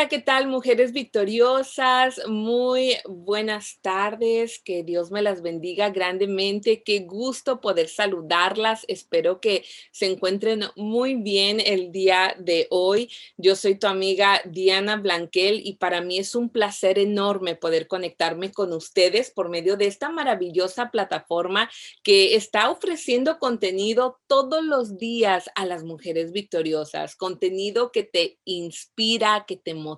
Hola, 0.00 0.08
¿qué 0.08 0.18
tal, 0.18 0.46
mujeres 0.46 0.92
victoriosas? 0.92 2.22
Muy 2.26 2.96
buenas 3.06 3.80
tardes, 3.82 4.58
que 4.64 4.82
Dios 4.82 5.10
me 5.10 5.20
las 5.20 5.42
bendiga 5.42 5.90
grandemente, 5.90 6.82
qué 6.82 7.00
gusto 7.00 7.60
poder 7.60 7.90
saludarlas, 7.90 8.86
espero 8.88 9.42
que 9.42 9.62
se 9.92 10.06
encuentren 10.06 10.62
muy 10.74 11.16
bien 11.16 11.60
el 11.60 11.92
día 11.92 12.34
de 12.38 12.66
hoy. 12.70 13.10
Yo 13.36 13.54
soy 13.56 13.74
tu 13.74 13.88
amiga 13.88 14.40
Diana 14.46 14.96
Blanquel 14.96 15.60
y 15.62 15.74
para 15.74 16.00
mí 16.00 16.16
es 16.16 16.34
un 16.34 16.48
placer 16.48 16.98
enorme 16.98 17.54
poder 17.54 17.86
conectarme 17.86 18.52
con 18.52 18.72
ustedes 18.72 19.30
por 19.30 19.50
medio 19.50 19.76
de 19.76 19.84
esta 19.84 20.08
maravillosa 20.08 20.90
plataforma 20.90 21.68
que 22.02 22.36
está 22.36 22.70
ofreciendo 22.70 23.38
contenido 23.38 24.18
todos 24.26 24.64
los 24.64 24.96
días 24.96 25.50
a 25.56 25.66
las 25.66 25.84
mujeres 25.84 26.32
victoriosas, 26.32 27.16
contenido 27.16 27.92
que 27.92 28.04
te 28.04 28.38
inspira, 28.46 29.44
que 29.46 29.56
te 29.56 29.74
motiva, 29.74 29.89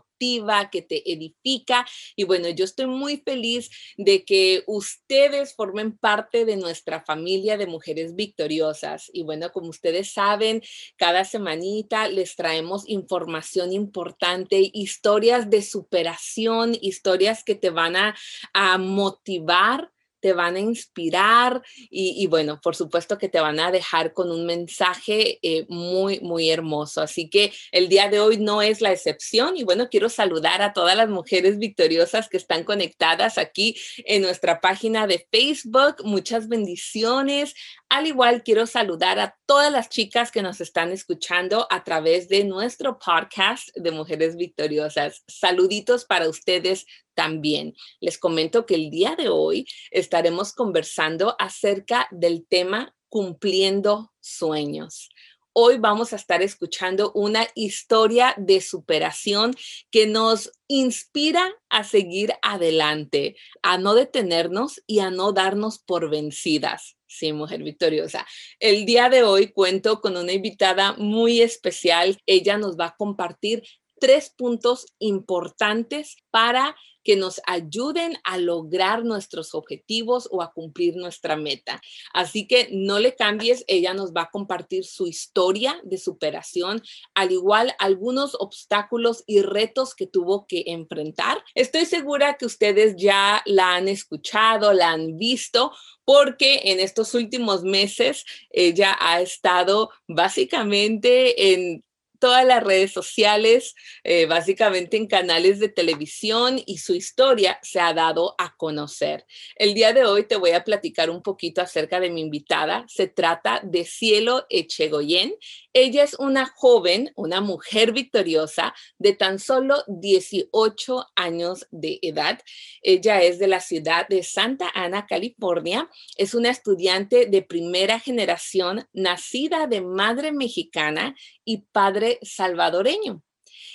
que 0.71 0.83
te 0.83 1.11
edifica. 1.13 1.85
Y 2.15 2.25
bueno, 2.25 2.49
yo 2.49 2.65
estoy 2.65 2.87
muy 2.87 3.17
feliz 3.19 3.71
de 3.97 4.25
que 4.25 4.63
ustedes 4.67 5.55
formen 5.55 5.99
parte 5.99 6.45
de 6.45 6.57
nuestra 6.57 7.03
familia 7.05 7.57
de 7.57 7.67
mujeres 7.67 8.15
victoriosas. 8.15 9.11
Y 9.13 9.25
bueno, 9.25 9.51
como 9.51 9.69
ustedes 9.69 10.13
saben, 10.13 10.63
cada 10.97 11.25
semanita 11.25 12.09
les 12.09 12.37
traemos 12.37 12.89
información 12.89 13.73
importante, 13.73 14.71
historias 14.73 15.51
de 15.51 15.63
superación, 15.63 16.77
historias 16.81 17.43
que 17.43 17.57
te 17.57 17.71
van 17.71 17.97
a, 17.97 18.15
a 18.53 18.79
motivar 18.79 19.92
te 20.23 20.33
van 20.33 20.55
a 20.55 20.61
inspirar 20.61 21.63
y, 21.91 22.27
bueno, 22.29 22.61
por 22.63 22.77
supuesto 22.77 23.19
que 23.19 23.29
te 23.29 23.41
van 23.41 23.59
a 23.59 23.73
dejar 23.73 24.15
con 24.15 24.31
un 24.31 24.47
mensaje 24.47 25.41
eh, 25.43 25.67
muy, 25.69 26.21
muy 26.21 26.49
hermoso. 26.49 27.03
Así 27.03 27.29
que 27.29 27.53
el 27.73 27.89
día 27.89 28.09
de 28.09 28.21
hoy 28.21 28.39
no 28.39 28.63
es 28.63 28.81
la 28.81 28.93
excepción 28.93 29.57
y 29.57 29.65
bueno, 29.65 29.89
quiero 29.91 30.09
saludar 30.09 30.63
a 30.63 30.73
todas 30.73 30.97
las 30.97 31.09
mujeres 31.09 31.59
victoriosas 31.59 32.29
que 32.29 32.37
están 32.37 32.63
conectadas 32.63 33.37
aquí 33.37 33.77
en 33.99 34.23
nuestra 34.23 34.61
página 34.61 35.07
de 35.09 35.27
Facebook. 35.31 35.97
Muchas 36.05 36.49
bendiciones. 36.49 37.55
Al 37.89 38.07
igual, 38.07 38.45
quiero 38.45 38.67
saludar 38.67 39.19
a 39.19 39.37
todas 39.53 39.71
las 39.71 39.91
chicas 39.91 40.33
que 40.33 40.41
nos 40.41 40.63
están 40.63 40.93
escuchando 40.93 41.67
a 41.69 41.85
través 41.85 42.27
de 42.31 42.43
nuestro 42.43 42.99
podcast 42.99 43.69
de 43.77 43.91
Mujeres 43.91 44.35
Victoriosas. 44.35 45.25
Saluditos 45.29 46.07
para 46.07 46.27
ustedes 46.27 46.87
también. 47.13 47.75
Les 48.01 48.17
comento 48.17 48.65
que 48.65 48.77
el 48.77 48.89
día 48.89 49.15
de 49.15 49.29
hoy 49.29 49.67
estaremos 49.91 50.55
conversando 50.55 51.37
acerca 51.39 52.09
del 52.11 52.47
tema 52.49 52.95
cumpliendo 53.11 54.15
sueños. 54.21 55.11
Hoy 55.53 55.77
vamos 55.77 56.15
a 56.15 56.17
estar 56.17 56.41
escuchando 56.41 57.13
una 57.13 57.47
historia 57.55 58.35
de 58.39 58.63
superación 58.63 59.55
que 59.91 60.07
nos 60.07 60.51
inspira 60.67 61.53
a 61.69 61.85
seguir 61.85 62.33
adelante, 62.41 63.37
a 63.63 63.77
no 63.77 63.93
detenernos 63.93 64.83
y 64.87 65.01
a 65.01 65.11
no 65.11 65.33
darnos 65.33 65.79
por 65.79 66.09
vencidas. 66.09 66.97
Sí, 67.15 67.33
mujer 67.35 67.63
victoriosa. 67.63 68.27
El 68.59 68.87
día 68.87 69.11
de 69.11 69.23
hoy 69.23 69.49
cuento 69.53 70.01
con 70.01 70.17
una 70.17 70.33
invitada 70.33 70.95
muy 70.95 71.43
especial. 71.43 72.19
Ella 72.25 72.57
nos 72.57 72.79
va 72.79 72.87
a 72.87 72.97
compartir 72.97 73.63
tres 74.03 74.31
puntos 74.37 74.87
importantes 74.99 76.17
para 76.33 76.75
que 77.05 77.15
nos 77.15 77.41
ayuden 77.47 78.19
a 78.25 78.37
lograr 78.37 79.05
nuestros 79.05 79.55
objetivos 79.55 80.29
o 80.33 80.43
a 80.43 80.53
cumplir 80.53 80.97
nuestra 80.97 81.37
meta. 81.37 81.81
Así 82.13 82.49
que 82.49 82.69
no 82.73 82.99
le 82.99 83.15
cambies, 83.15 83.65
ella 83.69 83.95
nos 83.95 84.13
va 84.13 84.23
a 84.23 84.31
compartir 84.31 84.85
su 84.85 85.07
historia 85.07 85.81
de 85.85 85.99
superación, 85.99 86.83
al 87.15 87.31
igual 87.31 87.77
algunos 87.79 88.35
obstáculos 88.41 89.23
y 89.29 89.41
retos 89.41 89.95
que 89.95 90.09
tuvo 90.09 90.49
que 90.49 90.65
enfrentar. 90.67 91.45
Estoy 91.55 91.85
segura 91.85 92.37
que 92.37 92.47
ustedes 92.47 92.97
ya 92.97 93.41
la 93.47 93.77
han 93.77 93.87
escuchado, 93.87 94.73
la 94.73 94.91
han 94.91 95.17
visto, 95.17 95.71
porque 96.05 96.63
en 96.65 96.81
estos 96.81 97.15
últimos 97.15 97.63
meses 97.63 98.25
ella 98.51 98.97
ha 98.99 99.21
estado 99.21 99.91
básicamente 100.09 101.53
en 101.53 101.85
todas 102.23 102.47
las 102.47 102.63
redes 102.63 102.93
sociales, 102.93 103.75
eh, 104.05 104.27
básicamente 104.27 104.97
en 104.97 105.09
canales 105.09 105.59
de 105.59 105.69
televisión 105.69 106.63
y 106.65 106.79
su 106.79 106.95
historia 106.95 107.59
se 107.63 107.81
ha 107.81 107.93
dado 107.95 108.37
a 108.39 108.55
conocer. 108.57 109.27
El 109.57 109.75
día 109.75 109.93
de 109.93 110.05
hoy 110.05 110.23
te 110.23 110.37
voy 110.37 110.53
a 110.53 110.63
platicar 110.63 111.11
un 111.11 111.21
poquito 111.21 111.61
acerca 111.61 111.99
de 111.99 112.11
mi 112.11 112.21
invitada. 112.21 112.85
Se 112.87 113.09
trata 113.09 113.61
de 113.65 113.85
Cielo 113.85 114.47
Echegoyen. 114.51 115.35
Ella 115.75 116.03
es 116.03 116.15
una 116.19 116.47
joven, 116.47 117.13
una 117.17 117.41
mujer 117.41 117.93
victoriosa 117.93 118.75
de 118.99 119.15
tan 119.15 119.39
solo 119.39 119.83
18 119.87 121.07
años 121.17 121.67
de 121.71 121.99
edad. 122.03 122.41
Ella 122.83 123.23
es 123.23 123.39
de 123.39 123.47
la 123.47 123.61
ciudad 123.61 124.07
de 124.09 124.23
Santa 124.23 124.71
Ana, 124.75 125.07
California. 125.07 125.89
Es 126.19 126.35
una 126.35 126.51
estudiante 126.51 127.27
de 127.27 127.43
primera 127.43 127.99
generación, 127.99 128.87
nacida 128.93 129.67
de 129.67 129.81
madre 129.81 130.33
mexicana 130.33 131.15
y 131.45 131.63
padre 131.73 132.19
salvadoreño. 132.23 133.23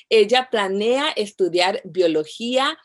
Ella 0.10 0.50
planea 0.52 1.10
estudiar 1.10 1.82
biología 1.84 2.78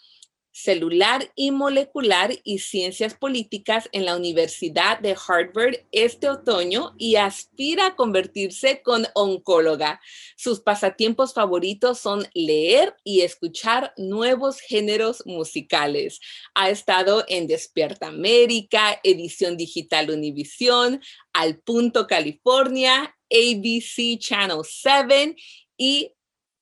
celular 0.53 1.33
y 1.35 1.51
molecular 1.51 2.33
y 2.45 2.59
ciencias 2.59 3.15
políticas 3.15 3.89
en 3.93 4.05
la 4.05 4.17
Universidad 4.17 5.01
de 5.01 5.17
Harvard 5.27 5.77
este 5.91 6.29
otoño 6.29 6.95
y 6.99 7.17
aspira 7.17 7.87
a 7.87 7.97
convertirse 7.97 8.83
con 8.83 9.07
oncóloga. 9.15 10.01
Sus 10.37 10.61
pasatiempos 10.61 11.33
favoritos 11.33 11.99
son 11.99 12.29
leer 12.35 12.95
y 13.03 13.23
escuchar 13.23 13.95
nuevos 13.97 14.61
géneros 14.61 15.25
musicales. 15.27 16.21
Ha 16.55 16.71
estado 16.71 17.25
en 17.29 17.47
Despierta 17.47 18.09
América, 18.09 19.01
Edición 19.03 19.57
Digital 19.57 20.11
Univisión, 20.11 21.01
Al 21.33 21.59
Punto 21.59 22.07
California, 22.07 23.17
ABC 23.31 24.19
Channel 24.19 24.61
7 24.63 25.35
y 25.79 26.13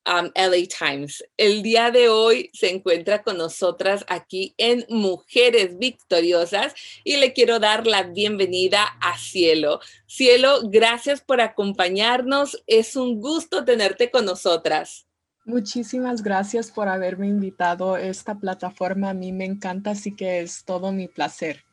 um, 0.07 0.31
LA 0.35 0.67
Times. 0.67 1.25
El 1.37 1.63
día 1.63 1.91
de 1.91 2.09
hoy 2.09 2.51
se 2.53 2.71
encuentra 2.71 3.23
con 3.23 3.39
nosotras 3.39 4.05
aquí 4.09 4.55
en 4.59 4.85
Mujeres 4.89 5.79
Victoriosas 5.79 6.75
y 7.05 7.17
le 7.17 7.33
quiero 7.33 7.59
dar 7.59 7.87
la 7.87 8.05
bienvenida 8.05 8.85
a 9.01 9.19
Cielo. 9.19 9.81
Cielo, 10.07 10.61
gracias 10.65 11.21
por 11.21 11.41
acompañarnos. 11.41 12.63
Es 12.67 12.97
un 12.97 13.21
gusto 13.21 13.65
tenerte 13.65 14.11
con 14.11 14.25
nosotras. 14.25 15.07
Muchísimas 15.45 16.23
gracias 16.23 16.71
por 16.71 16.89
haberme 16.89 17.27
invitado 17.27 17.95
a 17.95 18.03
esta 18.03 18.39
plataforma. 18.39 19.11
A 19.11 19.15
mí 19.15 19.33
me 19.33 19.47
encanta, 19.47 19.93
así 19.93 20.15
que 20.15 20.41
es 20.41 20.65
todo 20.65 20.93
mi 20.93 21.09
placer. 21.09 21.65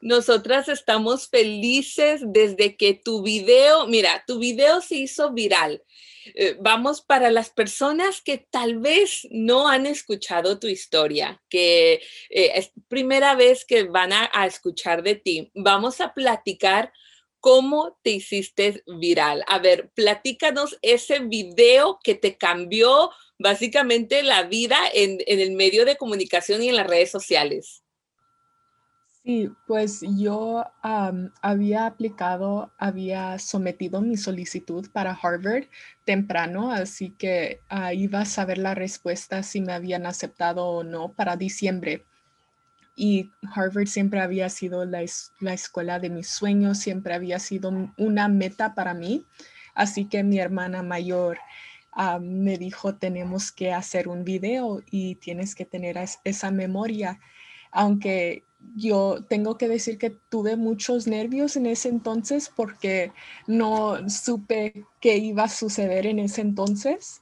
Nosotras 0.00 0.68
estamos 0.68 1.28
felices 1.28 2.22
desde 2.24 2.76
que 2.76 2.94
tu 2.94 3.22
video, 3.22 3.86
mira, 3.86 4.24
tu 4.26 4.38
video 4.38 4.80
se 4.80 4.96
hizo 4.96 5.32
viral. 5.32 5.82
Eh, 6.34 6.56
vamos 6.60 7.02
para 7.02 7.30
las 7.30 7.50
personas 7.50 8.22
que 8.22 8.38
tal 8.38 8.78
vez 8.78 9.26
no 9.30 9.68
han 9.68 9.86
escuchado 9.86 10.58
tu 10.58 10.68
historia, 10.68 11.42
que 11.48 11.94
eh, 12.30 12.52
es 12.54 12.72
primera 12.88 13.34
vez 13.34 13.64
que 13.64 13.84
van 13.84 14.12
a, 14.12 14.46
escuchar 14.46 15.02
de 15.02 15.16
ti. 15.16 15.50
Vamos 15.54 16.00
a 16.00 16.14
platicar 16.14 16.92
cómo 17.38 17.98
te 18.02 18.10
hiciste 18.10 18.82
viral. 18.86 19.44
A 19.48 19.58
ver, 19.58 19.90
platícanos 19.94 20.78
ese 20.82 21.20
video 21.20 21.98
que 22.02 22.14
te 22.14 22.36
cambió 22.36 23.10
básicamente 23.38 24.22
la 24.22 24.44
vida 24.44 24.78
en 24.92 25.18
el 25.26 25.52
medio 25.52 25.84
de 25.84 25.96
comunicación 25.96 26.62
y 26.62 26.68
en 26.68 26.76
las 26.76 26.86
redes 26.86 27.10
sociales. 27.10 27.79
Sí, 29.30 29.52
pues 29.68 30.00
yo 30.18 30.64
había 30.82 31.86
aplicado, 31.86 32.72
había 32.78 33.38
sometido 33.38 34.00
mi 34.00 34.16
solicitud 34.16 34.90
para 34.90 35.12
Harvard 35.12 35.66
temprano, 36.04 36.72
así 36.72 37.10
que 37.10 37.60
ah, 37.68 37.94
iba 37.94 38.22
a 38.22 38.24
saber 38.24 38.58
la 38.58 38.74
respuesta 38.74 39.44
si 39.44 39.60
me 39.60 39.72
habían 39.72 40.04
aceptado 40.04 40.66
o 40.66 40.82
no 40.82 41.12
para 41.12 41.36
diciembre. 41.36 42.04
Y 42.96 43.30
Harvard 43.54 43.86
siempre 43.86 44.20
había 44.20 44.48
sido 44.48 44.84
la, 44.84 45.02
escuela 45.02 46.00
de 46.00 46.10
mis 46.10 46.26
sueños, 46.26 46.78
siempre 46.78 47.14
había 47.14 47.38
sido 47.38 47.70
una 47.98 48.26
meta 48.26 48.74
para 48.74 48.94
mí. 48.94 49.26
Así 49.76 50.06
que 50.06 50.24
mi 50.24 50.40
hermana 50.40 50.82
mayor 50.82 51.38
ah, 51.92 52.18
me 52.18 52.58
dijo, 52.58 52.96
tenemos 52.96 53.52
que 53.52 53.72
hacer 53.72 54.08
un 54.08 54.24
video 54.24 54.82
y 54.90 55.14
tienes 55.16 55.54
que 55.54 55.66
tener 55.66 55.96
esa 56.24 56.50
memoria. 56.50 57.20
Aunque 57.70 58.42
yo 58.76 59.24
tengo 59.28 59.56
que 59.58 59.68
decir 59.68 59.98
que 59.98 60.10
tuve 60.10 60.56
muchos 60.56 61.06
nervios 61.06 61.56
en 61.56 61.66
ese 61.66 61.88
entonces 61.88 62.50
porque 62.54 63.12
no 63.46 64.08
supe 64.08 64.84
qué 65.00 65.18
iba 65.18 65.44
a 65.44 65.48
suceder 65.48 66.06
en 66.06 66.18
ese 66.18 66.40
entonces. 66.42 67.20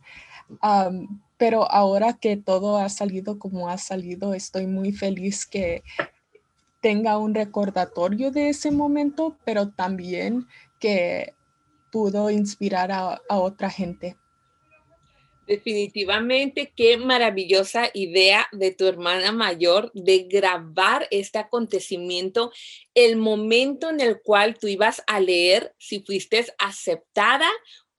pero 1.37 1.71
ahora 1.71 2.15
que 2.15 2.37
todo 2.37 2.79
ha 2.79 2.89
salido 2.89 3.39
como 3.39 3.69
ha 3.69 3.79
salido, 3.79 4.35
estoy 4.35 4.67
muy 4.67 4.93
feliz 4.93 5.47
que 5.47 5.83
tenga 6.81 7.19
un 7.19 7.35
recordatorio 7.35 8.31
de 8.31 8.51
ese 8.51 8.71
momento, 8.71 9.37
pero 9.45 9.71
también 9.71 10.47
que 10.81 11.35
pudo 11.91 12.31
inspirar 12.31 12.93
a 12.93 13.21
otra 13.29 13.71
gente. 13.71 14.17
Definitivamente, 15.49 16.75
qué 16.77 16.99
maravillosa 16.99 17.91
idea 17.95 18.47
de 18.53 18.71
tu 18.71 18.85
hermana 18.85 19.33
mayor 19.33 19.91
de 19.95 20.27
grabar 20.31 21.09
este 21.11 21.39
acontecimiento, 21.39 22.53
el 22.93 23.17
momento 23.17 23.89
en 23.89 24.01
el 24.01 24.21
cual 24.23 24.59
tú 24.59 24.67
ibas 24.67 25.03
a 25.07 25.21
leer 25.21 25.75
si 25.79 26.01
fuiste 26.01 26.45
aceptada 26.59 27.49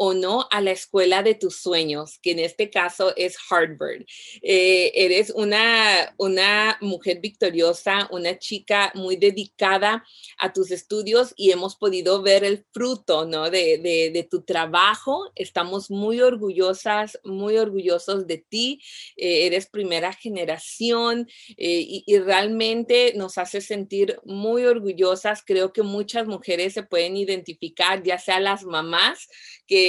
o 0.01 0.13
no 0.13 0.47
a 0.49 0.61
la 0.61 0.71
escuela 0.71 1.23
de 1.23 1.35
tus 1.35 1.57
sueños, 1.57 2.19
que 2.21 2.31
en 2.31 2.39
este 2.39 2.69
caso 2.69 3.13
es 3.17 3.35
Harvard. 3.49 4.05
Eh, 4.41 4.93
eres 4.95 5.29
una, 5.35 6.15
una 6.17 6.77
mujer 6.79 7.19
victoriosa, 7.19 8.07
una 8.09 8.39
chica 8.39 8.93
muy 8.95 9.17
dedicada 9.17 10.05
a 10.37 10.53
tus 10.53 10.71
estudios 10.71 11.33
y 11.35 11.51
hemos 11.51 11.75
podido 11.75 12.21
ver 12.21 12.45
el 12.45 12.65
fruto 12.71 13.25
¿no? 13.25 13.49
de, 13.49 13.77
de, 13.77 14.27
tu 14.31 14.41
trabajo. 14.43 15.33
Estamos 15.35 15.91
muy 15.91 16.21
orgullosas, 16.21 17.19
muy 17.25 17.57
orgullosos 17.57 18.25
de 18.25 18.37
ti. 18.37 18.81
Eh, 19.17 19.47
eres 19.47 19.67
primera 19.67 20.13
generación 20.13 21.27
eh, 21.57 21.85
y, 21.85 22.03
y 22.07 22.19
realmente 22.19 23.11
nos 23.17 23.37
hace 23.37 23.59
sentir 23.59 24.17
muy 24.23 24.63
orgullosas. 24.63 25.43
Creo 25.45 25.73
que 25.73 25.83
muchas 25.83 26.25
mujeres 26.25 26.73
se 26.73 26.83
pueden 26.83 27.17
identificar, 27.17 28.01
ya 28.01 28.17
sea 28.17 28.39
las 28.39 28.63
mamás, 28.63 29.27
que, 29.67 29.88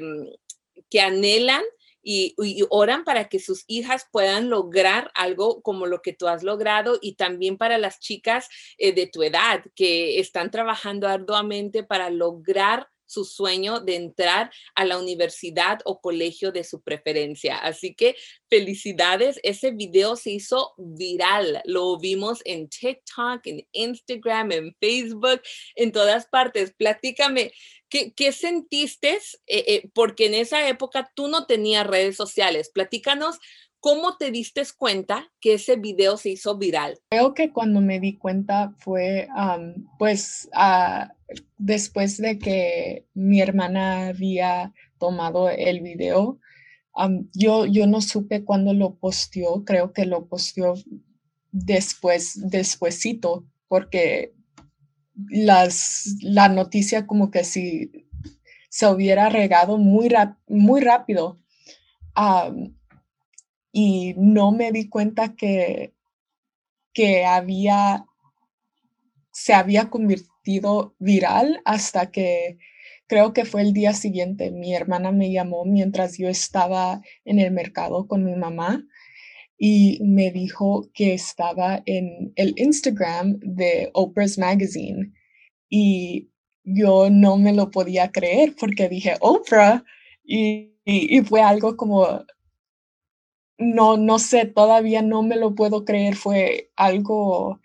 mm, 0.00 0.26
que, 0.90 1.00
anhelan 1.00 1.62
y, 2.02 2.34
oran 2.70 3.04
para 3.04 3.28
que 3.28 3.38
sus 3.38 3.64
hijas 3.66 4.06
puedan 4.10 4.50
lograr 4.50 5.10
algo 5.14 5.62
como 5.62 5.86
lo 5.86 6.02
que 6.02 6.12
tú 6.12 6.28
has 6.28 6.42
logrado 6.42 6.98
y 7.00 7.14
también 7.14 7.56
para 7.56 7.78
las 7.78 8.00
chicas 8.00 8.48
eh, 8.78 8.92
de 8.92 9.06
tu 9.06 9.22
edad 9.22 9.64
que 9.74 10.18
están 10.18 10.50
trabajando 10.50 11.08
arduamente 11.08 11.82
para 11.84 12.10
lograr 12.10 12.88
su 13.12 13.24
sueño 13.24 13.80
de 13.80 13.96
entrar 13.96 14.50
a 14.74 14.84
la 14.84 14.98
universidad 14.98 15.80
o 15.84 16.00
colegio 16.00 16.50
de 16.50 16.64
su 16.64 16.82
preferencia. 16.82 17.58
Así 17.58 17.94
que 17.94 18.16
felicidades, 18.48 19.38
ese 19.42 19.70
video 19.70 20.16
se 20.16 20.30
hizo 20.30 20.72
viral, 20.78 21.60
lo 21.66 21.98
vimos 21.98 22.40
en 22.44 22.68
TikTok, 22.68 23.46
en 23.46 23.66
Instagram, 23.72 24.52
en 24.52 24.76
Facebook, 24.80 25.42
en 25.74 25.92
todas 25.92 26.26
partes. 26.26 26.72
Platícame, 26.72 27.52
¿Qué, 28.16 28.32
sentiste? 28.32 29.18
Eh, 29.46 29.64
eh, 29.68 29.90
porque 29.94 30.26
en 30.26 30.34
esa 30.34 30.66
época 30.68 31.10
tú 31.14 31.28
no 31.28 31.44
tenías 31.44 31.86
redes 31.86 32.16
sociales. 32.16 32.70
Platícanos 32.72 33.38
cómo 33.80 34.16
te 34.16 34.30
diste 34.30 34.62
cuenta 34.78 35.30
que 35.40 35.54
ese 35.54 35.76
video 35.76 36.16
se 36.16 36.30
hizo 36.30 36.56
viral. 36.56 36.98
Creo 37.10 37.34
que 37.34 37.52
cuando 37.52 37.80
me 37.80 38.00
di 38.00 38.16
cuenta 38.16 38.74
fue, 38.78 39.28
pues, 39.98 40.48
ah, 40.54 41.12
después 41.58 42.16
de 42.16 42.38
que 42.38 43.06
mi 43.12 43.40
hermana 43.40 44.08
había 44.08 44.72
tomado 44.98 45.50
el 45.50 45.80
video. 45.80 46.38
yo, 47.32 47.66
yo 47.66 47.86
no 47.86 48.00
supe 48.00 48.44
cuándo 48.44 48.72
lo 48.72 48.94
posteó, 48.94 49.64
creo 49.64 49.92
que 49.92 50.06
lo 50.06 50.26
posteó 50.26 50.74
después, 51.50 52.38
despuesito, 52.50 53.44
porque 53.68 54.32
las, 55.30 56.16
la 56.22 56.48
noticia 56.48 57.06
como 57.06 57.30
que 57.30 57.44
si 57.44 57.90
se 58.68 58.86
hubiera 58.86 59.28
regado 59.28 59.78
muy, 59.78 60.08
muy 60.48 60.80
rápido. 60.80 61.38
y 63.72 64.14
no 64.16 64.52
me 64.52 64.72
di 64.72 64.88
cuenta 64.88 65.34
que, 65.34 65.94
que 66.92 67.24
había, 67.24 68.06
se 69.32 69.54
había 69.54 69.90
convertido 69.90 70.94
viral 70.98 71.60
hasta 71.64 72.10
que 72.10 72.58
creo 73.06 73.32
que 73.32 73.44
fue 73.44 73.62
el 73.62 73.72
día 73.72 73.92
siguiente. 73.92 74.50
Mi 74.50 74.74
hermana 74.74 75.12
me 75.12 75.30
llamó 75.32 75.64
mientras 75.64 76.18
yo 76.18 76.28
estaba 76.28 77.02
en 77.24 77.38
el 77.40 77.50
mercado 77.50 78.06
con 78.06 78.24
mi 78.24 78.34
mamá 78.34 78.86
y 79.64 80.00
me 80.02 80.32
dijo 80.32 80.90
que 80.92 81.14
estaba 81.14 81.84
en 81.86 82.32
el 82.34 82.52
Instagram 82.56 83.38
de 83.38 83.90
Oprah's 83.94 84.36
Magazine. 84.36 85.12
Y 85.68 86.30
yo 86.64 87.10
no 87.10 87.36
me 87.36 87.52
lo 87.52 87.70
podía 87.70 88.10
creer 88.10 88.56
porque 88.58 88.88
dije 88.88 89.14
Oprah 89.20 89.84
y, 90.24 90.72
fue 91.26 91.42
algo 91.42 91.76
como, 91.76 92.24
no, 93.56 93.96
no 93.96 94.18
sé, 94.18 94.46
todavía 94.46 95.00
no 95.00 95.22
me 95.22 95.36
lo 95.36 95.54
puedo 95.54 95.84
creer, 95.84 96.16
fue 96.16 96.72
algo 96.74 97.60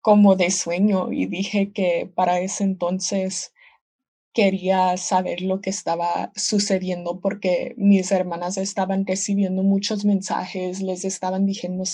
como 0.00 0.36
de 0.36 0.52
sueño 0.52 1.10
y 1.10 1.26
dije 1.26 1.72
que 1.72 2.08
para 2.14 2.38
ese 2.38 2.62
entonces 2.62 3.52
quería 4.34 4.96
saber 4.96 5.40
lo 5.42 5.60
que 5.60 5.70
estaba 5.70 6.32
sucediendo 6.34 7.20
porque 7.20 7.74
mis 7.78 8.10
hermanas 8.10 8.58
estaban 8.58 9.06
recibiendo 9.06 9.62
muchos 9.62 10.04
mensajes, 10.04 10.82
les 10.82 11.04
estaban 11.04 11.46
diciendo, 11.46 11.84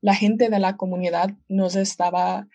la 0.00 0.14
gente 0.14 0.48
de 0.48 0.60
la 0.60 0.76
comunidad 0.76 1.30
nos 1.48 1.74
estaba 1.74 2.48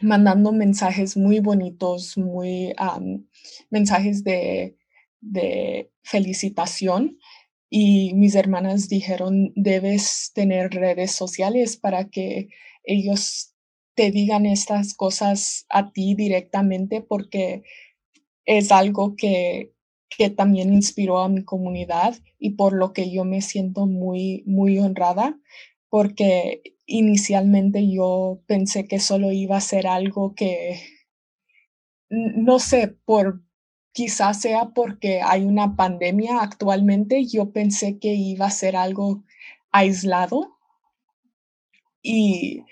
mandando 0.00 0.52
mensajes 0.52 1.16
muy 1.16 1.40
bonitos, 1.40 2.16
muy 2.16 2.74
mensajes 3.70 4.24
de, 4.24 4.76
de 5.20 5.90
felicitación. 6.02 7.18
Y 7.68 8.14
mis 8.14 8.34
hermanas 8.34 8.88
dijeron, 8.88 9.52
debes 9.56 10.32
tener 10.34 10.70
redes 10.70 11.12
sociales 11.12 11.76
para 11.76 12.08
que 12.08 12.48
ellos 12.84 13.55
te 13.96 14.10
digan 14.10 14.46
estas 14.46 14.94
cosas 14.94 15.66
a 15.70 15.90
ti 15.90 16.14
directamente 16.14 17.00
porque 17.00 17.64
es 18.44 18.70
algo 18.70 19.16
que, 19.16 19.72
que 20.08 20.30
también 20.30 20.72
inspiró 20.72 21.18
a 21.18 21.28
mi 21.28 21.44
comunidad 21.44 22.14
y 22.38 22.50
por 22.50 22.74
lo 22.74 22.92
que 22.92 23.10
yo 23.10 23.24
me 23.24 23.40
siento 23.40 23.86
muy, 23.86 24.44
muy 24.46 24.78
honrada 24.78 25.40
porque 25.88 26.62
inicialmente 26.84 27.90
yo 27.90 28.42
pensé 28.46 28.86
que 28.86 29.00
solo 29.00 29.32
iba 29.32 29.56
a 29.56 29.60
ser 29.62 29.86
algo 29.86 30.34
que, 30.34 30.78
no 32.10 32.58
sé, 32.58 32.88
por 33.04 33.42
quizás 33.92 34.42
sea 34.42 34.72
porque 34.74 35.22
hay 35.22 35.44
una 35.44 35.74
pandemia 35.74 36.42
actualmente, 36.42 37.24
yo 37.24 37.50
pensé 37.50 37.98
que 37.98 38.12
iba 38.14 38.46
a 38.46 38.50
ser 38.50 38.76
algo 38.76 39.24
aislado 39.72 40.58
y 42.02 42.62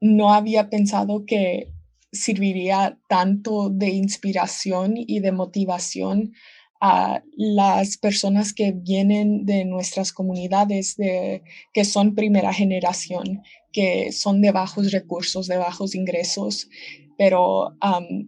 no 0.00 0.32
había 0.32 0.70
pensado 0.70 1.24
que 1.26 1.72
serviría 2.12 2.98
tanto 3.08 3.68
de 3.70 3.90
inspiración 3.90 4.94
y 4.96 5.20
de 5.20 5.32
motivación 5.32 6.32
a 6.80 7.22
las 7.36 7.96
personas 7.96 8.52
que 8.52 8.72
vienen 8.72 9.44
de 9.44 9.64
nuestras 9.64 10.12
comunidades, 10.12 10.96
de, 10.96 11.42
que 11.72 11.84
son 11.84 12.14
primera 12.14 12.52
generación, 12.52 13.42
que 13.72 14.12
son 14.12 14.40
de 14.40 14.52
bajos 14.52 14.92
recursos, 14.92 15.48
de 15.48 15.56
bajos 15.58 15.94
ingresos, 15.94 16.68
pero 17.16 17.76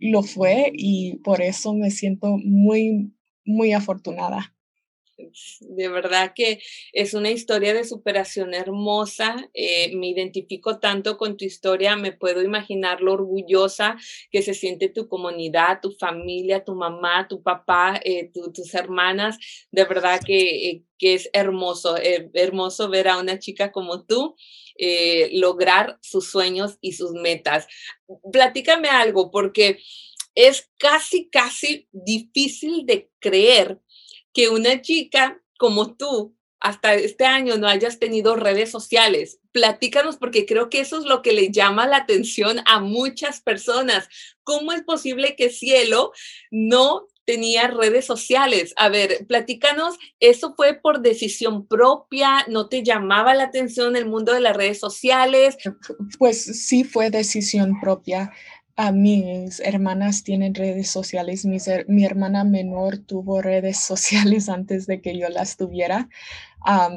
lo 0.01 0.23
fue 0.23 0.73
y 0.75 1.17
por 1.19 1.41
eso 1.43 1.75
me 1.75 1.91
siento 1.91 2.39
muy, 2.39 3.15
muy 3.45 3.73
afortunada. 3.73 4.53
De 5.61 5.89
verdad 5.89 6.33
que 6.35 6.61
es 6.93 7.15
una 7.15 7.31
historia 7.31 7.75
de 7.75 7.85
superación 7.85 8.55
hermosa. 8.55 9.49
Eh, 9.55 9.95
me 9.97 10.09
identifico 10.09 10.79
tanto 10.79 11.17
con 11.17 11.37
tu 11.37 11.45
historia, 11.45 11.97
me 11.97 12.13
puedo 12.13 12.43
imaginar 12.43 13.01
lo 13.01 13.13
orgullosa 13.13 13.97
que 14.31 14.43
se 14.43 14.55
siente 14.55 14.89
tu 14.89 15.09
comunidad, 15.09 15.81
tu 15.83 15.93
familia, 15.93 16.65
tu 16.65 16.75
mamá, 16.75 17.29
tu 17.29 17.43
papá, 17.43 18.01
eh, 18.05 18.31
tus 18.33 18.75
hermanas. 18.75 19.39
De 19.71 19.85
verdad 19.85 20.21
que, 20.25 20.71
eh, 20.71 20.85
que 20.99 21.15
es 21.15 21.31
hermoso, 21.33 21.97
hermoso 22.35 22.89
ver 22.89 23.09
a 23.09 23.19
una 23.19 23.39
chica 23.39 23.73
como 23.73 24.05
tú. 24.05 24.37
lograr 25.33 25.99
sus 26.01 26.31
sueños 26.31 26.79
y 26.81 26.93
sus 26.93 27.13
metas. 27.13 27.67
Platícame 28.33 28.89
algo, 28.89 29.31
porque 29.31 29.79
es 30.35 30.71
casi, 30.79 31.29
casi 31.29 31.89
difícil 31.93 32.87
de 32.87 33.11
creer 33.21 33.81
que 34.33 34.49
una 34.49 34.81
chica 34.83 35.41
como 35.59 35.95
tú 35.95 36.35
hasta 36.61 36.95
este 36.95 37.25
año 37.25 37.57
no 37.57 37.67
hayas 37.67 37.99
tenido 37.99 38.37
redes 38.37 38.71
sociales. 38.71 39.41
Platícanos 39.51 40.19
porque 40.19 40.45
creo 40.45 40.69
que 40.69 40.81
eso 40.81 40.99
es 40.99 41.05
lo 41.05 41.23
que 41.23 41.33
le 41.33 41.51
llama 41.51 41.87
la 41.87 41.97
atención 41.97 42.61
a 42.67 42.81
muchas 42.81 43.41
personas. 43.41 44.09
¿Cómo 44.45 44.73
es 44.73 44.83
posible 44.83 45.37
que 45.37 45.49
Cielo 45.49 46.13
no 46.51 47.09
tenía 47.25 47.69
redes 47.69 48.05
sociales? 48.05 48.75
A 48.77 48.91
ver, 48.91 49.27
platícanos, 49.27 49.97
¿eso 50.21 50.55
fue 50.55 50.75
por 50.75 51.01
decisión 51.01 51.67
propia? 51.67 52.45
¿No 52.49 52.69
te 52.69 52.83
llamaba 52.83 53.35
la 53.35 53.45
atención 53.45 53.97
el 53.97 54.05
mundo 54.05 54.35
de 54.35 54.41
las 54.41 54.57
redes 54.57 54.79
sociales? 54.79 55.57
Pues 56.19 56.45
sí 56.67 56.85
fue 56.85 57.11
decisión 57.11 57.81
propia 57.81 58.33
a 58.81 58.93
mis 58.93 59.61
hermanas 59.61 60.25
tienen 60.25 60.55
redes 60.55 60.89
sociales. 60.89 61.45
Mi, 61.45 62.03
hermana 62.03 62.45
menor 62.45 62.97
tuvo 62.97 63.43
redes 63.43 63.77
sociales 63.91 64.49
antes 64.49 64.87
de 64.87 65.03
que 65.03 65.19
yo 65.19 65.29
las 65.29 65.59
tuviera. 65.59 66.09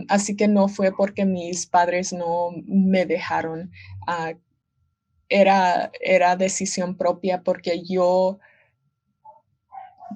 así 0.07 0.37
que 0.37 0.47
no 0.47 0.69
fue 0.69 0.95
porque 0.95 1.25
mis 1.25 1.65
padres 1.65 2.13
no 2.13 2.51
me 2.65 3.05
dejaron. 3.05 3.69
Ah, 4.07 4.33
era, 5.27 5.91
era 5.99 6.37
decisión 6.37 6.95
propia 6.95 7.43
porque 7.43 7.83
yo, 7.83 8.39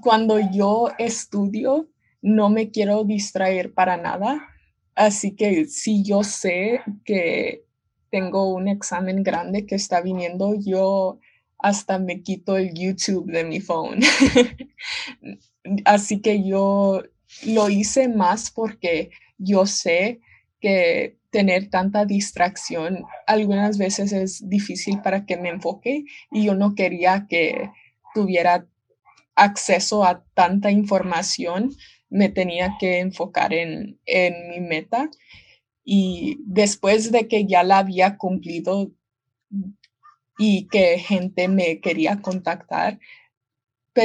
cuando 0.02 0.40
yo 0.40 0.92
estudio, 0.98 1.90
no 2.22 2.50
me 2.50 2.72
quiero 2.72 3.04
distraer 3.04 3.74
para 3.74 3.98
nada. 3.98 4.48
Así 4.96 5.36
que 5.36 5.66
si 5.66 6.02
yo 6.02 6.24
sé 6.24 6.82
que 7.04 7.66
tengo 8.10 8.54
un 8.54 8.70
examen 8.70 9.22
grande 9.22 9.66
que 9.66 9.76
está 9.76 10.00
viniendo, 10.00 10.56
yo 10.56 11.20
hasta 11.60 12.00
me 12.00 12.22
quito 12.22 12.58
el 12.58 12.74
YouTube 12.74 13.32
de 13.32 13.44
mi 13.44 13.60
phone. 13.60 14.00
Así 15.86 16.22
que 16.22 16.48
yo 16.48 17.04
lo 17.46 17.70
hice 17.70 18.08
más 18.08 18.52
porque 18.52 19.12
yo 19.38 19.66
sé 19.66 20.20
que 20.60 21.18
tener 21.30 21.70
tanta 21.70 22.06
distracción 22.06 23.06
algunas 23.28 23.78
veces 23.78 24.12
es 24.14 24.50
difícil 24.50 25.02
para 25.02 25.26
que 25.26 25.38
me 25.38 25.50
enfoque 25.50 26.06
y 26.32 26.46
yo 26.46 26.56
no 26.56 26.74
quería 26.74 27.28
que 27.30 27.70
tuviera 28.14 28.66
acceso 29.36 30.04
a 30.04 30.24
tanta 30.34 30.72
información, 30.72 31.76
me 32.10 32.30
tenía 32.30 32.76
que 32.80 33.00
enfocar 33.00 33.54
en, 33.54 34.00
en 34.06 34.50
mi 34.50 34.60
meta. 34.60 35.10
Y 35.84 36.40
después 36.42 37.12
de 37.12 37.28
que 37.28 37.46
ya 37.46 37.64
la 37.64 37.78
había 37.78 38.18
cumplido 38.18 38.92
y 40.38 40.68
que 40.68 41.00
gente 41.00 41.48
me 41.48 41.80
quería 41.82 42.22
contactar, 42.22 43.00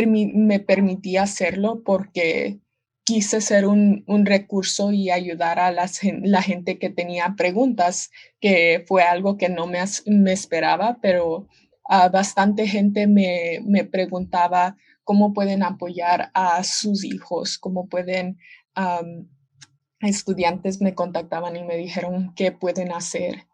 me 0.07 0.61
permitía 0.61 1.25
hacerlo 1.25 1.83
porque 1.85 2.59
quise 3.05 3.41
ser 3.41 3.67
un, 3.67 4.05
recurso 4.25 4.93
y 4.93 5.11
ayudar 5.11 5.59
a 5.59 5.71
la 5.73 6.43
gente 6.43 6.79
que 6.79 6.91
tenía 6.91 7.35
preguntas, 7.37 8.11
que 8.41 8.85
fue 8.87 9.03
algo 9.03 9.37
que 9.37 9.49
no 9.49 9.67
me, 9.67 9.83
esperaba, 10.33 10.99
pero 11.03 11.49
bastante 12.13 12.67
gente 12.67 13.07
me, 13.07 13.61
me, 13.67 13.85
preguntaba 13.85 14.77
cómo 15.05 15.33
pueden 15.35 15.63
apoyar 15.63 16.31
a 16.33 16.63
sus 16.65 17.05
hijos, 17.05 17.59
cómo 17.59 17.89
pueden, 17.89 18.39
estudiantes 20.01 20.81
me 20.81 20.95
contactaban 20.95 21.57
y 21.57 21.65
me 21.65 21.77
dijeron 21.77 22.33
qué 22.35 22.53
pueden 22.53 22.93
hacer. 22.93 23.47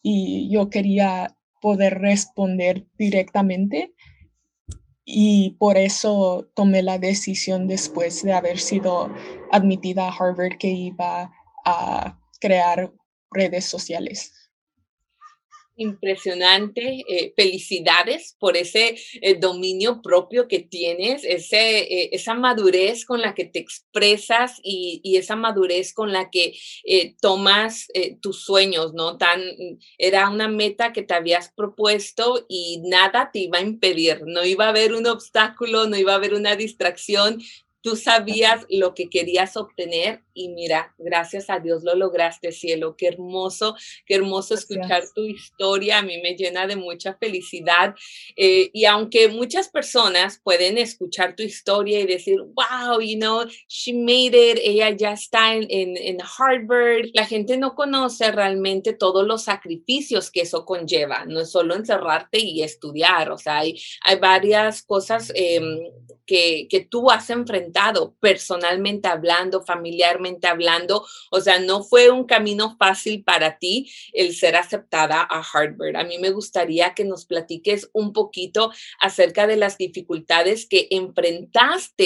Y 0.00 0.48
yo 0.50 0.70
quería 0.70 1.35
poder 1.60 1.98
responder 1.98 2.86
directamente. 2.98 3.94
Y 5.04 5.56
por 5.58 5.76
eso 5.76 6.50
tomé 6.54 6.82
la 6.82 6.98
decisión 6.98 7.68
después 7.68 8.22
de 8.22 8.32
haber 8.32 8.58
sido 8.58 9.08
admitida 9.52 10.08
a 10.08 10.12
Harvard 10.12 10.58
que 10.58 10.70
iba 10.70 11.32
a 11.64 12.18
crear 12.40 12.92
redes 13.30 13.64
sociales 13.64 14.35
impresionante. 15.76 17.04
Eh, 17.08 17.32
felicidades 17.36 18.36
por 18.38 18.56
ese 18.56 18.96
eh, 19.20 19.34
dominio 19.38 20.02
propio 20.02 20.48
que 20.48 20.60
tienes, 20.60 21.24
ese, 21.24 21.80
eh, 21.80 22.08
esa 22.12 22.34
madurez 22.34 23.04
con 23.04 23.20
la 23.20 23.34
que 23.34 23.44
te 23.44 23.58
expresas 23.58 24.58
y, 24.62 25.00
y 25.04 25.16
esa 25.16 25.36
madurez 25.36 25.92
con 25.92 26.12
la 26.12 26.30
que 26.30 26.54
tomas 27.20 27.88
tus 28.20 28.44
sueños, 28.44 28.94
¿no? 28.94 29.16
Tan, 29.18 29.40
era 29.98 30.28
una 30.30 30.48
meta 30.48 30.92
que 30.92 31.02
te 31.02 31.14
habías 31.14 31.52
propuesto 31.52 32.46
y 32.48 32.82
nada 32.84 33.30
te 33.32 33.40
iba 33.40 33.58
a 33.58 33.62
impedir, 33.62 34.22
no 34.26 34.44
iba 34.44 34.66
a 34.66 34.70
haber 34.70 34.94
un 34.94 35.06
obstáculo, 35.06 35.86
no 35.86 35.96
iba 35.96 36.12
a 36.12 36.16
haber 36.16 36.34
una 36.34 36.56
distracción, 36.56 37.40
tú 37.80 37.96
sabías 37.96 38.66
lo 38.68 38.94
que 38.94 39.08
querías 39.08 39.56
obtener 39.56 40.25
y 40.36 40.50
mira, 40.50 40.94
gracias 40.98 41.48
a 41.48 41.58
Dios 41.58 41.82
lo 41.82 41.94
lograste, 41.94 42.52
cielo. 42.52 42.94
Qué 42.96 43.08
hermoso, 43.08 43.74
qué 44.04 44.16
hermoso 44.16 44.54
escuchar 44.54 45.04
tu 45.14 45.24
historia. 45.24 45.98
A 45.98 46.02
mí 46.02 46.20
me 46.20 46.34
llena 46.34 46.66
de 46.66 46.76
mucha 46.76 47.14
felicidad. 47.14 47.94
Eh, 48.36 48.70
y 48.72 48.84
aunque 48.84 49.28
muchas 49.28 49.70
personas 49.70 50.38
pueden 50.44 50.76
escuchar 50.76 51.34
tu 51.34 51.42
historia 51.42 52.00
y 52.00 52.06
decir, 52.06 52.38
wow, 52.40 53.00
you 53.00 53.16
know, 53.16 53.46
she 53.66 53.94
made 53.94 54.36
it, 54.36 54.58
ella 54.62 54.90
ya 54.90 55.12
está 55.12 55.54
en, 55.54 55.66
en, 55.70 56.18
Harvard, 56.20 57.06
la 57.14 57.24
gente 57.24 57.56
no 57.56 57.74
conoce 57.74 58.30
realmente 58.30 58.92
todos 58.92 59.26
los 59.26 59.44
sacrificios 59.44 60.30
que 60.30 60.42
eso 60.42 60.66
conlleva. 60.66 61.24
No 61.24 61.40
es 61.40 61.50
solo 61.50 61.74
encerrarte 61.74 62.38
y 62.40 62.62
estudiar, 62.62 63.30
o 63.30 63.38
sea, 63.38 63.58
hay, 63.58 63.80
hay 64.04 64.18
varias 64.18 64.82
cosas 64.82 65.32
em, 65.34 65.78
que, 66.26 66.66
que 66.68 66.80
tú 66.80 67.10
has 67.10 67.30
enfrentado 67.30 68.14
personalmente 68.20 69.08
hablando, 69.08 69.62
familiarmente 69.62 70.25
hablando. 70.44 71.06
O 71.30 71.40
sea, 71.40 71.58
no 71.58 71.82
fue 71.82 72.10
un 72.10 72.24
camino 72.24 72.76
fácil 72.78 73.22
para 73.24 73.58
ti 73.58 73.90
el 74.12 74.34
ser 74.34 74.56
aceptada 74.56 75.26
a 75.28 75.40
Harvard. 75.40 75.96
A 75.96 76.04
mí 76.04 76.18
me 76.18 76.30
gustaría 76.30 76.94
que 76.94 77.04
nos 77.04 77.26
platiques 77.26 77.88
un 77.92 78.12
poquito 78.12 78.72
acerca 79.00 79.46
de 79.46 79.56
las 79.56 79.78
dificultades 79.78 80.66
que 80.66 80.88
enfrentaste 80.90 81.96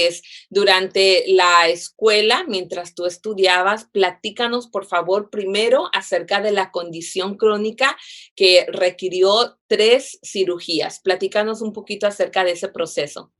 durante 0.49 1.25
la 1.29 1.69
escuela 1.69 2.45
mientras 2.47 2.95
tú 2.95 3.07
estudiabas. 3.07 3.85
Platícanos, 3.85 4.69
por 4.69 4.87
favor, 4.87 5.31
primero 5.31 5.91
acerca 5.93 6.41
de 6.41 6.53
la 6.53 6.71
condición 6.71 7.37
crónica 7.37 7.97
que 8.35 8.67
requirió 8.69 9.59
tres 9.67 10.19
cirugías. 10.23 11.01
Platícanos 11.01 11.61
un 11.61 11.73
poquito 11.73 12.07
acerca 12.07 12.45
de 12.45 12.53
ese 12.53 12.69
proceso. 12.69 13.33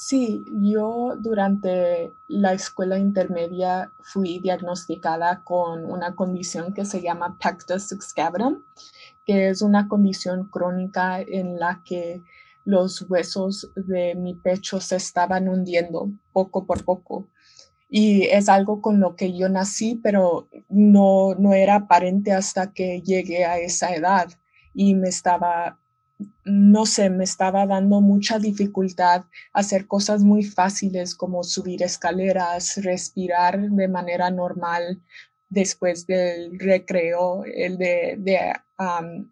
Sí, 0.00 0.44
yo 0.52 1.16
durante 1.18 2.12
la 2.28 2.52
escuela 2.52 2.96
intermedia 3.00 3.90
fui 4.00 4.38
diagnosticada 4.38 5.42
con 5.42 5.84
una 5.84 6.14
condición 6.14 6.72
que 6.72 6.84
se 6.84 7.02
llama 7.02 7.36
pectus 7.42 7.90
excavatum, 7.90 8.62
que 9.26 9.48
es 9.48 9.60
una 9.60 9.88
condición 9.88 10.50
crónica 10.50 11.20
en 11.20 11.58
la 11.58 11.82
que 11.84 12.22
los 12.64 13.10
huesos 13.10 13.72
de 13.74 14.14
mi 14.14 14.36
pecho 14.36 14.80
se 14.80 14.94
estaban 14.94 15.48
hundiendo 15.48 16.12
poco 16.32 16.64
por 16.64 16.84
poco. 16.84 17.26
Y 17.90 18.22
es 18.26 18.48
algo 18.48 18.80
con 18.80 19.00
lo 19.00 19.16
que 19.16 19.36
yo 19.36 19.48
nací, 19.48 19.96
pero 20.00 20.46
no, 20.68 21.34
no 21.34 21.54
era 21.54 21.74
aparente 21.74 22.32
hasta 22.32 22.72
que 22.72 23.02
llegué 23.02 23.44
a 23.44 23.58
esa 23.58 23.92
edad 23.92 24.28
y 24.72 24.94
me 24.94 25.08
estaba 25.08 25.80
no 26.44 26.86
sé, 26.86 27.10
me 27.10 27.24
estaba 27.24 27.66
dando 27.66 28.00
mucha 28.00 28.38
dificultad 28.38 29.24
hacer 29.52 29.86
cosas 29.86 30.22
muy 30.22 30.42
fáciles 30.42 31.14
como 31.14 31.44
subir 31.44 31.82
escaleras, 31.82 32.82
respirar 32.82 33.60
de 33.60 33.88
manera 33.88 34.30
normal 34.30 35.00
después 35.48 36.06
del 36.06 36.58
recreo, 36.58 37.44
el 37.44 37.78
de, 37.78 38.52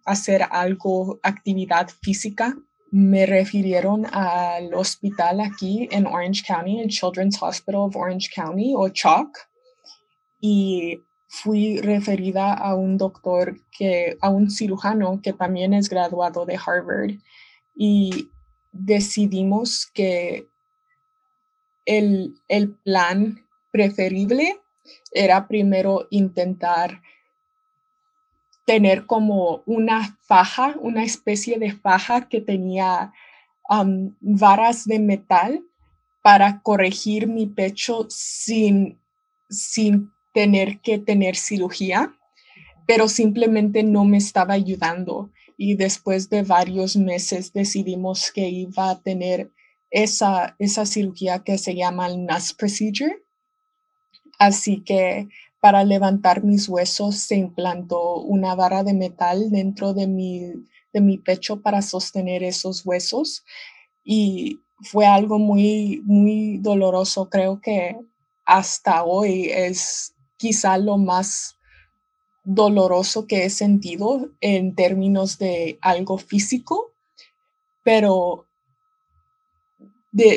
hacer 0.04 0.42
algo, 0.50 1.18
actividad 1.22 1.88
física. 1.88 2.56
Me 2.90 3.26
refirieron 3.26 4.06
al 4.12 4.72
hospital 4.74 5.40
aquí 5.40 5.88
en 5.90 6.06
Orange 6.06 6.44
County, 6.46 6.80
el 6.80 6.88
Children's 6.88 7.42
Hospital 7.42 7.82
of 7.82 7.96
Orange 7.96 8.30
County 8.34 8.72
o 8.76 8.88
CHOC. 8.88 9.36
Y 10.40 11.00
fui 11.28 11.80
referida 11.80 12.54
a 12.54 12.74
un 12.74 12.96
doctor 12.96 13.56
que, 13.76 14.16
a 14.20 14.30
un 14.30 14.50
cirujano 14.50 15.20
que 15.22 15.32
también 15.32 15.74
es 15.74 15.88
graduado 15.88 16.46
de 16.46 16.56
Harvard 16.56 17.12
y 17.74 18.30
decidimos 18.72 19.86
que 19.92 20.46
el, 21.84 22.34
el 22.48 22.74
plan 22.74 23.44
preferible 23.70 24.60
era 25.12 25.46
primero 25.48 26.06
intentar 26.10 27.02
tener 28.64 29.06
como 29.06 29.62
una 29.64 30.18
faja, 30.22 30.74
una 30.80 31.04
especie 31.04 31.58
de 31.58 31.72
faja 31.72 32.28
que 32.28 32.40
tenía 32.40 33.12
um, 33.68 34.14
varas 34.20 34.84
de 34.84 34.98
metal 34.98 35.62
para 36.22 36.60
corregir 36.62 37.28
mi 37.28 37.46
pecho 37.46 38.06
sin, 38.10 38.98
sin 39.48 40.10
tener 40.36 40.80
que 40.80 40.98
tener 40.98 41.34
cirugía, 41.34 42.14
pero 42.86 43.08
simplemente 43.08 43.82
no 43.82 44.04
me 44.04 44.18
estaba 44.18 44.52
ayudando. 44.52 45.30
Y 45.56 45.76
después 45.76 46.28
de 46.28 46.42
varios 46.42 46.94
meses 46.94 47.54
decidimos 47.54 48.30
que 48.30 48.46
iba 48.50 48.90
a 48.90 49.00
tener 49.00 49.50
esa, 49.90 50.54
esa 50.58 50.84
cirugía 50.84 51.38
que 51.38 51.56
se 51.56 51.74
llama 51.74 52.06
el 52.06 52.26
NAS 52.26 52.52
procedure. 52.52 53.22
Así 54.38 54.82
que 54.84 55.26
para 55.62 55.84
levantar 55.84 56.44
mis 56.44 56.68
huesos 56.68 57.16
se 57.16 57.36
implantó 57.36 58.16
una 58.20 58.54
barra 58.54 58.84
de 58.84 58.92
metal 58.92 59.50
dentro 59.50 59.94
de 59.94 60.06
mi, 60.06 60.52
de 60.92 61.00
mi 61.00 61.16
pecho 61.16 61.62
para 61.62 61.80
sostener 61.80 62.42
esos 62.42 62.84
huesos. 62.84 63.42
Y 64.04 64.60
fue 64.82 65.06
algo 65.06 65.38
muy, 65.38 66.02
muy 66.04 66.58
doloroso. 66.58 67.30
Creo 67.30 67.58
que 67.58 67.96
hasta 68.44 69.02
hoy 69.02 69.46
es 69.46 70.12
quizá 70.36 70.78
lo 70.78 70.98
más 70.98 71.56
doloroso 72.44 73.26
que 73.26 73.44
he 73.44 73.50
sentido 73.50 74.30
en 74.40 74.74
términos 74.74 75.38
de 75.38 75.78
algo 75.82 76.16
físico, 76.18 76.92
pero 77.82 78.46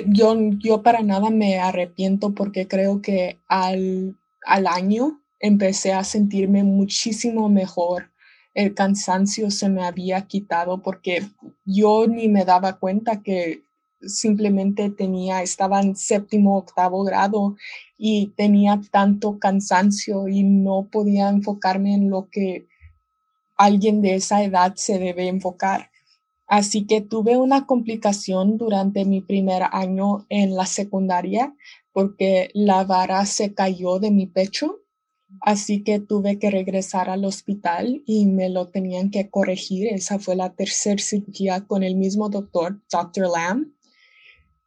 yo, 0.08 0.36
yo 0.58 0.82
para 0.82 1.02
nada 1.04 1.30
me 1.30 1.60
arrepiento 1.60 2.34
porque 2.34 2.68
creo 2.68 3.02
que 3.02 3.40
al, 3.48 4.18
al 4.46 4.68
año 4.68 5.22
empecé 5.40 5.94
a 5.94 6.04
sentirme 6.04 6.64
muchísimo 6.64 7.50
mejor. 7.50 8.12
El 8.54 8.74
cansancio 8.74 9.52
se 9.52 9.70
me 9.70 9.86
había 9.86 10.26
quitado 10.28 10.82
porque 10.82 11.24
yo 11.64 12.08
ni 12.08 12.28
me 12.28 12.44
daba 12.44 12.80
cuenta 12.80 13.22
que 13.22 13.64
simplemente 14.02 14.90
tenía, 14.90 15.42
estaba 15.42 15.82
en 15.82 15.96
séptimo, 15.96 16.58
octavo 16.58 17.04
grado 17.04 17.56
y 17.98 18.28
tenía 18.38 18.82
tanto 18.92 19.40
cansancio 19.40 20.28
y 20.28 20.44
no 20.44 20.88
podía 20.92 21.30
enfocarme 21.30 21.94
en 21.94 22.10
lo 22.10 22.30
que 22.30 22.68
alguien 23.58 24.02
de 24.02 24.16
esa 24.16 24.44
edad 24.44 24.74
se 24.76 25.00
debe 25.00 25.28
enfocar. 25.28 25.92
Así 26.48 26.88
que 26.88 27.02
tuve 27.02 27.38
una 27.38 27.68
complicación 27.68 28.58
durante 28.58 29.06
mi 29.06 29.22
primer 29.22 29.64
año 29.72 30.26
en 30.30 30.56
la 30.56 30.66
secundaria 30.66 31.54
porque 31.92 32.50
la 32.54 32.84
vara 32.86 33.26
se 33.26 33.54
cayó 33.54 34.00
de 34.00 34.10
mi 34.10 34.26
pecho. 34.26 34.80
Así 35.42 35.84
que 35.84 36.00
tuve 36.00 36.40
que 36.40 36.50
regresar 36.50 37.10
al 37.10 37.24
hospital 37.24 38.02
y 38.08 38.26
me 38.26 38.50
lo 38.50 38.68
tenían 38.68 39.12
que 39.12 39.30
corregir. 39.30 39.88
Esa 39.94 40.18
fue 40.18 40.36
la 40.36 40.54
tercera 40.56 41.00
cirugía 41.00 41.68
con 41.68 41.84
el 41.84 41.96
mismo 41.96 42.30
doctor, 42.30 42.82
Dr. 42.92 43.28
Lamb. 43.30 43.68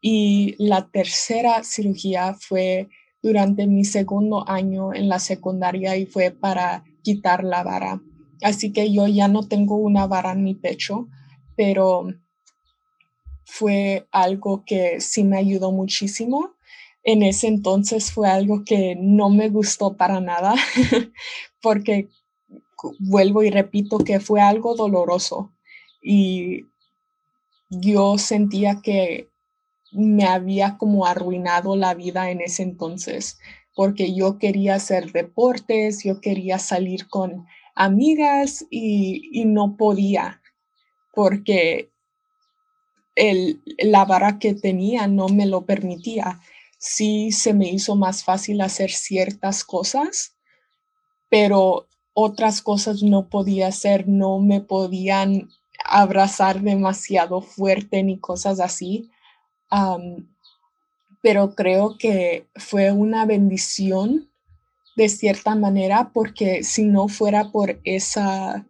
Y 0.02 0.56
la 0.58 0.90
tercera 0.90 1.64
cirugía 1.64 2.34
fue 2.34 2.90
durante 3.22 3.66
mi 3.66 3.84
segundo 3.84 4.44
año 4.48 4.92
en 4.92 5.08
la 5.08 5.20
secundaria 5.20 5.96
y 5.96 6.06
fue 6.06 6.32
para 6.32 6.84
quitar 7.02 7.44
la 7.44 7.62
vara. 7.62 8.02
Así 8.42 8.72
que 8.72 8.92
yo 8.92 9.06
ya 9.06 9.28
no 9.28 9.46
tengo 9.46 9.76
una 9.76 10.06
vara 10.06 10.32
en 10.32 10.42
mi 10.42 10.54
pecho, 10.54 11.08
pero 11.56 12.08
fue 13.44 14.08
algo 14.10 14.64
que 14.66 15.00
sí 15.00 15.22
me 15.22 15.38
ayudó 15.38 15.70
muchísimo. 15.70 16.54
En 17.04 17.22
ese 17.22 17.46
entonces 17.46 18.12
fue 18.12 18.28
algo 18.28 18.64
que 18.64 18.96
no 18.98 19.30
me 19.30 19.48
gustó 19.48 19.96
para 19.96 20.20
nada, 20.20 20.54
porque 21.62 22.08
vuelvo 22.98 23.42
y 23.42 23.50
repito 23.50 23.98
que 23.98 24.18
fue 24.18 24.40
algo 24.40 24.74
doloroso 24.74 25.52
y 26.02 26.66
yo 27.70 28.18
sentía 28.18 28.80
que 28.82 29.28
me 29.92 30.24
había 30.24 30.78
como 30.78 31.06
arruinado 31.06 31.76
la 31.76 31.94
vida 31.94 32.30
en 32.30 32.40
ese 32.40 32.62
entonces, 32.62 33.38
porque 33.74 34.14
yo 34.14 34.38
quería 34.38 34.76
hacer 34.76 35.12
deportes, 35.12 36.02
yo 36.04 36.20
quería 36.20 36.58
salir 36.58 37.08
con 37.08 37.46
amigas 37.74 38.66
y, 38.70 39.44
no 39.46 39.76
podía, 39.76 40.42
porque 41.14 41.90
el, 43.14 43.62
la 43.78 44.04
vara 44.04 44.38
que 44.38 44.54
tenía 44.54 45.06
no 45.06 45.28
me 45.28 45.46
lo 45.46 45.64
permitía. 45.64 46.40
Sí 46.78 47.30
se 47.30 47.54
me 47.54 47.68
hizo 47.70 47.94
más 47.94 48.24
fácil 48.24 48.60
hacer 48.60 48.90
ciertas 48.90 49.64
cosas, 49.64 50.36
pero 51.30 51.86
otras 52.14 52.60
cosas 52.60 53.02
no 53.02 53.28
podía 53.28 53.68
hacer, 53.68 54.08
no 54.08 54.38
me 54.38 54.60
podían 54.60 55.48
abrazar 55.84 56.60
demasiado 56.60 57.40
fuerte 57.40 58.02
ni 58.02 58.18
cosas 58.18 58.60
así 58.60 59.10
pero 61.22 61.54
creo 61.54 61.96
que 61.98 62.46
fue 62.56 62.92
una 62.92 63.26
bendición 63.26 64.30
de 64.96 65.08
cierta 65.08 65.54
manera 65.54 66.10
porque 66.12 66.62
si 66.62 66.84
no 66.84 67.08
fuera 67.08 67.50
por 67.50 67.80
esa, 67.84 68.66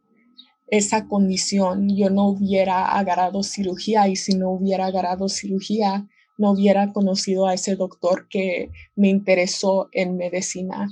esa 0.69 1.09
condición, 1.09 1.89
yo 1.97 2.11
no 2.11 2.29
hubiera 2.29 2.97
agarrado 2.97 3.43
cirugía 3.43 4.07
y 4.09 4.17
si 4.17 4.35
no 4.35 4.51
hubiera 4.51 4.87
agarrado 4.87 5.29
cirugía, 5.29 6.09
no 6.39 6.53
hubiera 6.53 6.93
conocido 6.93 7.47
a 7.47 7.55
ese 7.55 7.77
doctor 7.77 8.29
que 8.29 8.71
me 8.95 9.09
interesó 9.09 9.89
en 9.93 10.17
medicina. 10.17 10.89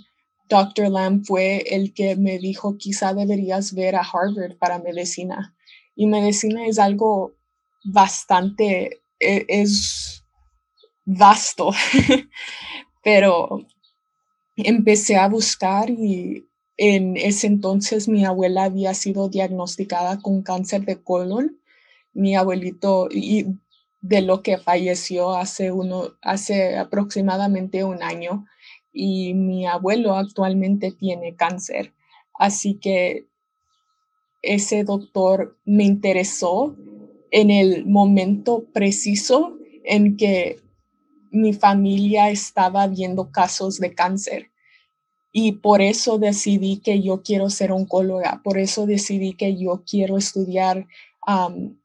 Dr. 0.49 0.91
Lamb 0.91 1.25
fue 1.25 1.59
el 1.75 1.95
que 1.95 2.17
me 2.17 2.39
dijo, 2.39 2.77
quizá 2.77 3.15
deberías 3.15 3.73
ver 3.73 3.95
a 3.95 4.03
Harvard 4.03 4.57
para 4.59 4.81
medicina. 4.81 5.55
Y 5.95 6.07
medicina 6.07 6.67
es 6.67 6.79
algo 6.79 7.35
bastante 7.85 9.00
es 9.21 10.25
vasto, 11.05 11.71
pero 13.05 13.67
empecé 14.57 15.17
a 15.17 15.29
buscar 15.29 15.91
y 15.91 16.47
en 16.77 17.17
ese 17.17 17.47
entonces 17.47 18.09
mi 18.09 18.25
abuela 18.25 18.65
había 18.65 18.95
sido 18.95 19.29
diagnosticada 19.29 20.21
con 20.21 20.43
cáncer 20.43 20.85
de 20.85 21.03
colon. 21.03 21.61
Mi 22.13 22.35
abuelito 22.35 23.09
y 23.11 23.47
de 24.01 24.23
lo 24.23 24.43
que 24.43 24.59
falleció 24.59 25.35
hace 25.35 25.73
uno 25.73 26.15
hace 26.23 26.79
aproximadamente 26.79 27.85
un 27.85 28.03
año 28.03 28.47
y 28.93 29.35
mi 29.35 29.67
abuelo 29.67 30.17
actualmente 30.17 30.91
tiene 30.91 31.37
cáncer. 31.37 31.93
Así 32.33 32.79
que 32.79 33.27
ese 34.43 34.85
doctor 34.85 35.59
me 35.65 35.85
interesó 35.85 36.77
en 37.31 37.51
el 37.51 37.87
momento 37.87 38.65
preciso 38.73 39.57
en 39.85 40.17
que 40.17 40.61
mi 41.31 41.53
familia 41.53 42.31
estaba 42.31 42.87
viendo 42.87 43.31
casos 43.31 43.79
de 43.79 43.95
cáncer. 43.95 44.51
Y 45.33 45.53
por 45.53 45.81
eso 45.81 46.19
decidí 46.19 46.79
que 46.79 47.03
yo 47.03 47.23
quiero 47.23 47.51
ser 47.51 47.71
oncóloga, 47.71 48.41
por 48.43 48.59
eso 48.59 48.87
decidí 48.87 49.35
que 49.35 49.57
yo 49.57 49.85
quiero 49.89 50.17
estudiar, 50.17 50.89
um, 51.27 51.77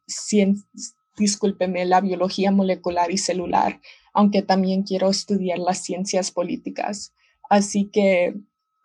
discúlpeme, 1.15 1.85
la 1.85 2.01
biología 2.01 2.51
molecular 2.51 3.11
y 3.11 3.19
celular, 3.19 3.79
aunque 4.13 4.41
también 4.41 4.81
quiero 4.81 5.09
estudiar 5.09 5.59
las 5.59 5.83
ciencias 5.83 6.31
políticas. 6.31 7.13
Así 7.47 7.85
que 7.85 8.33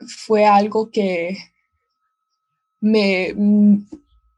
fue 0.06 0.44
algo 0.44 0.90
que 0.90 1.38
me, 2.80 3.34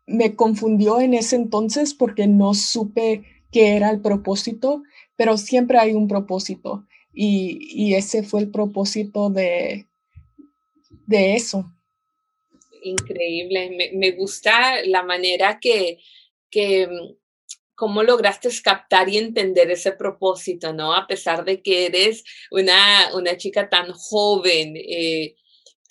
me 0.06 0.34
confundió 0.34 1.00
en 1.00 1.14
ese 1.14 1.36
entonces 1.36 1.94
porque 1.94 2.26
no 2.26 2.54
supe 2.54 3.24
qué 3.50 3.76
era 3.76 3.90
el 3.90 4.00
propósito, 4.00 4.82
pero 5.16 5.36
siempre 5.36 5.78
hay 5.78 5.92
un 5.92 6.08
propósito 6.08 6.86
y, 7.14 7.94
ese 7.94 8.22
fue 8.22 8.40
el 8.40 8.50
propósito 8.50 9.30
de, 9.30 9.86
de 11.06 11.34
eso. 11.34 11.70
Increíble, 12.82 13.92
me, 13.94 14.10
gusta 14.12 14.82
la 14.86 15.02
manera 15.02 15.58
que, 15.60 15.98
que 16.50 16.88
cómo 17.74 18.02
lograste 18.02 18.48
captar 18.62 19.08
y 19.08 19.18
entender 19.18 19.70
ese 19.70 19.92
propósito, 19.92 20.72
¿no? 20.72 20.94
A 20.94 21.06
pesar 21.06 21.44
de 21.44 21.62
que 21.62 21.86
eres 21.86 22.24
una, 22.50 23.14
una 23.14 23.36
chica 23.36 23.68
tan 23.68 23.92
joven, 23.92 24.74
eh, 24.76 25.36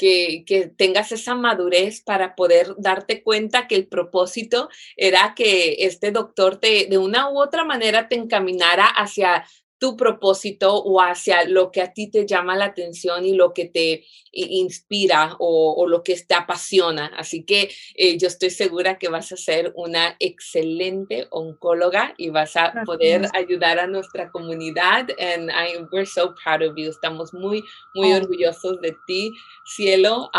que, 0.02 0.74
tengas 0.78 1.12
esa 1.12 1.36
madurez 1.36 2.02
para 2.02 2.36
poder 2.36 2.74
darte 2.78 3.22
cuenta 3.22 3.68
que 3.68 3.76
el 3.76 3.88
propósito 3.88 4.70
era 4.98 5.34
que 5.36 5.78
este 5.80 6.12
doctor 6.12 6.58
te, 6.58 6.88
de 6.88 6.98
una 6.98 7.30
u 7.30 7.40
otra 7.40 7.64
manera 7.64 8.08
te 8.08 8.16
encaminara 8.16 8.86
hacia 8.86 9.46
tu 9.82 9.98
propósito 9.98 10.76
o 10.76 11.02
hacia 11.02 11.44
lo 11.46 11.72
que 11.72 11.82
a 11.82 11.92
ti 11.92 12.06
te 12.06 12.28
llama 12.28 12.56
la 12.56 12.66
atención 12.66 13.26
y 13.26 13.34
lo 13.34 13.52
que 13.52 13.66
te 13.66 14.04
inspira 14.32 15.36
o, 15.40 15.88
lo 15.88 16.04
que 16.04 16.16
te 16.18 16.36
apasiona. 16.36 17.08
Así 17.18 17.44
que 17.46 17.72
eh, 17.96 18.16
yo 18.20 18.28
estoy 18.28 18.52
segura 18.52 19.00
que 19.00 19.10
vas 19.10 19.32
a 19.32 19.38
ser 19.38 19.74
una 19.76 20.16
excelente 20.20 21.26
oncóloga 21.32 22.14
y 22.16 22.30
vas 22.30 22.56
a 22.58 22.84
poder 22.86 23.28
ayudar 23.34 23.80
a 23.80 23.88
nuestra 23.88 24.30
comunidad. 24.30 25.08
And 25.20 25.50
I, 25.50 25.84
we're 25.92 26.06
so 26.06 26.36
proud 26.36 26.62
of 26.62 26.76
you. 26.78 26.88
Estamos 26.88 27.34
muy, 27.34 27.64
muy 27.96 28.14
oh. 28.14 28.18
orgullosos 28.18 28.80
de 28.82 28.96
ti, 29.08 29.34
cielo. 29.66 30.30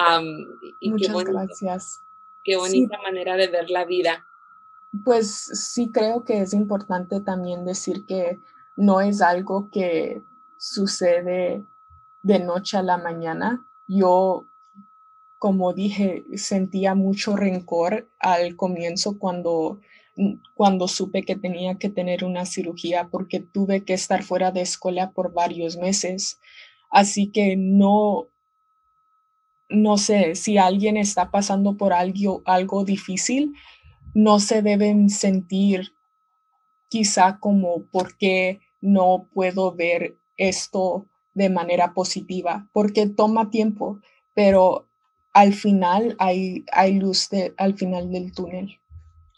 y 0.81 0.89
Muchas 0.89 1.25
gracias. 1.25 2.01
Qué 2.45 2.55
bonita 2.55 2.97
manera 3.03 3.37
de 3.37 3.49
ver 3.49 3.71
la 3.71 3.85
vida. 3.87 4.25
Pues 5.05 5.33
sí 5.33 5.91
creo 5.93 6.25
que 6.25 6.43
es 6.43 6.55
importante 6.55 7.21
también 7.21 7.65
decir 7.65 8.07
que 8.07 8.39
no 8.77 9.01
es 9.01 9.21
algo 9.21 9.71
que 9.71 10.23
sucede 10.59 11.63
de 12.23 12.39
noche 12.39 12.77
a 12.77 12.83
la 12.83 12.99
mañana. 12.99 13.67
Yo, 13.89 14.47
como 15.39 15.73
dije, 15.73 16.25
sentía 16.37 16.95
mucho 16.95 17.37
rencor 17.37 18.09
al 18.19 18.57
comienzo 18.57 19.19
cuando, 19.19 19.81
cuando 20.55 20.89
supe 20.89 21.23
que 21.23 21.37
tenía 21.37 21.77
que 21.77 21.91
tener 21.91 22.25
una 22.25 22.47
cirugía 22.47 23.09
porque 23.11 23.41
tuve 23.41 23.85
que 23.85 23.95
estar 23.95 24.23
fuera 24.23 24.53
de 24.53 24.63
escuela 24.63 25.11
por 25.11 25.33
varios 25.33 25.77
meses. 25.77 26.39
Así 26.91 27.29
que 27.29 27.57
no, 27.57 28.29
no 29.69 29.99
sé, 29.99 30.35
si 30.35 30.59
alguien 30.59 30.97
está 30.97 31.31
pasando 31.31 31.77
por 31.77 31.93
algo, 31.93 32.43
algo 32.45 32.85
difícil, 32.85 33.55
no 34.15 34.41
se 34.41 34.63
deben 34.63 35.09
sentir 35.11 35.93
quizá 36.93 37.39
como 37.41 37.85
por 37.85 38.19
qué 38.19 38.61
no 38.83 39.27
puedo 39.33 39.75
ver 39.75 40.15
esto 40.37 41.07
de 41.33 41.49
manera 41.49 41.95
positiva, 41.95 42.69
porque 42.75 43.09
toma 43.09 43.49
tiempo, 43.49 43.99
pero 44.35 44.87
al 45.33 45.55
final 45.55 46.15
hay, 46.19 46.67
hay 46.71 46.99
luz 46.99 47.31
al 47.57 47.79
final 47.79 48.13
del 48.13 48.35
túnel. 48.35 48.79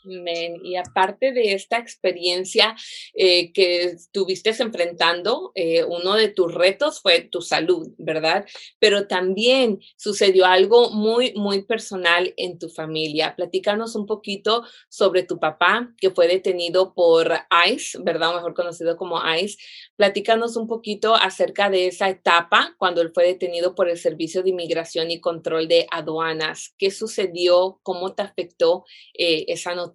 Y 0.05 0.77
aparte 0.77 1.33
de 1.33 1.55
esta 1.55 1.79
experiencia 1.79 2.77
eh, 3.15 3.53
que 3.53 3.85
estuviste 3.85 4.51
enfrentando, 4.59 5.53
eh, 5.55 5.85
uno 5.85 6.15
de 6.15 6.29
tus 6.29 6.53
retos 6.53 7.01
fue 7.01 7.23
tu 7.23 7.41
salud, 7.41 7.89
¿verdad? 7.99 8.45
Pero 8.79 9.07
también 9.07 9.81
sucedió 9.97 10.47
algo 10.47 10.91
muy, 10.91 11.33
muy 11.35 11.63
personal 11.63 12.35
en 12.37 12.59
tu 12.59 12.69
familia. 12.69 13.35
Platícanos 13.37 13.97
un 13.97 14.07
poquito 14.07 14.65
sobre 14.89 15.23
tu 15.23 15.39
papá, 15.39 15.95
que 15.99 16.11
fue 16.11 16.29
detenido 16.29 16.95
por 16.95 17.33
ICE, 17.67 17.99
¿verdad? 18.03 18.31
O 18.31 18.35
mejor 18.35 18.55
conocido 18.55 18.97
como 18.97 19.21
ICE. 19.35 19.57
Platícanos 19.97 20.57
un 20.57 20.67
poquito 20.67 21.15
acerca 21.15 21.71
de 21.71 21.87
esa 21.87 22.09
etapa 22.09 22.75
cuando 22.79 23.01
él 23.01 23.11
fue 23.15 23.25
detenido 23.27 23.75
por 23.75 23.89
el 23.89 23.99
Servicio 23.99 24.43
de 24.43 24.51
Inmigración 24.51 25.11
y 25.11 25.21
Control 25.21 25.69
de 25.69 25.87
Aduanas. 25.91 26.75
¿Qué 26.79 26.91
sucedió? 26.91 27.81
¿Cómo 27.83 28.15
te 28.15 28.23
afectó 28.23 28.85
eh, 29.17 29.45
esa 29.49 29.75
noticia? 29.75 29.94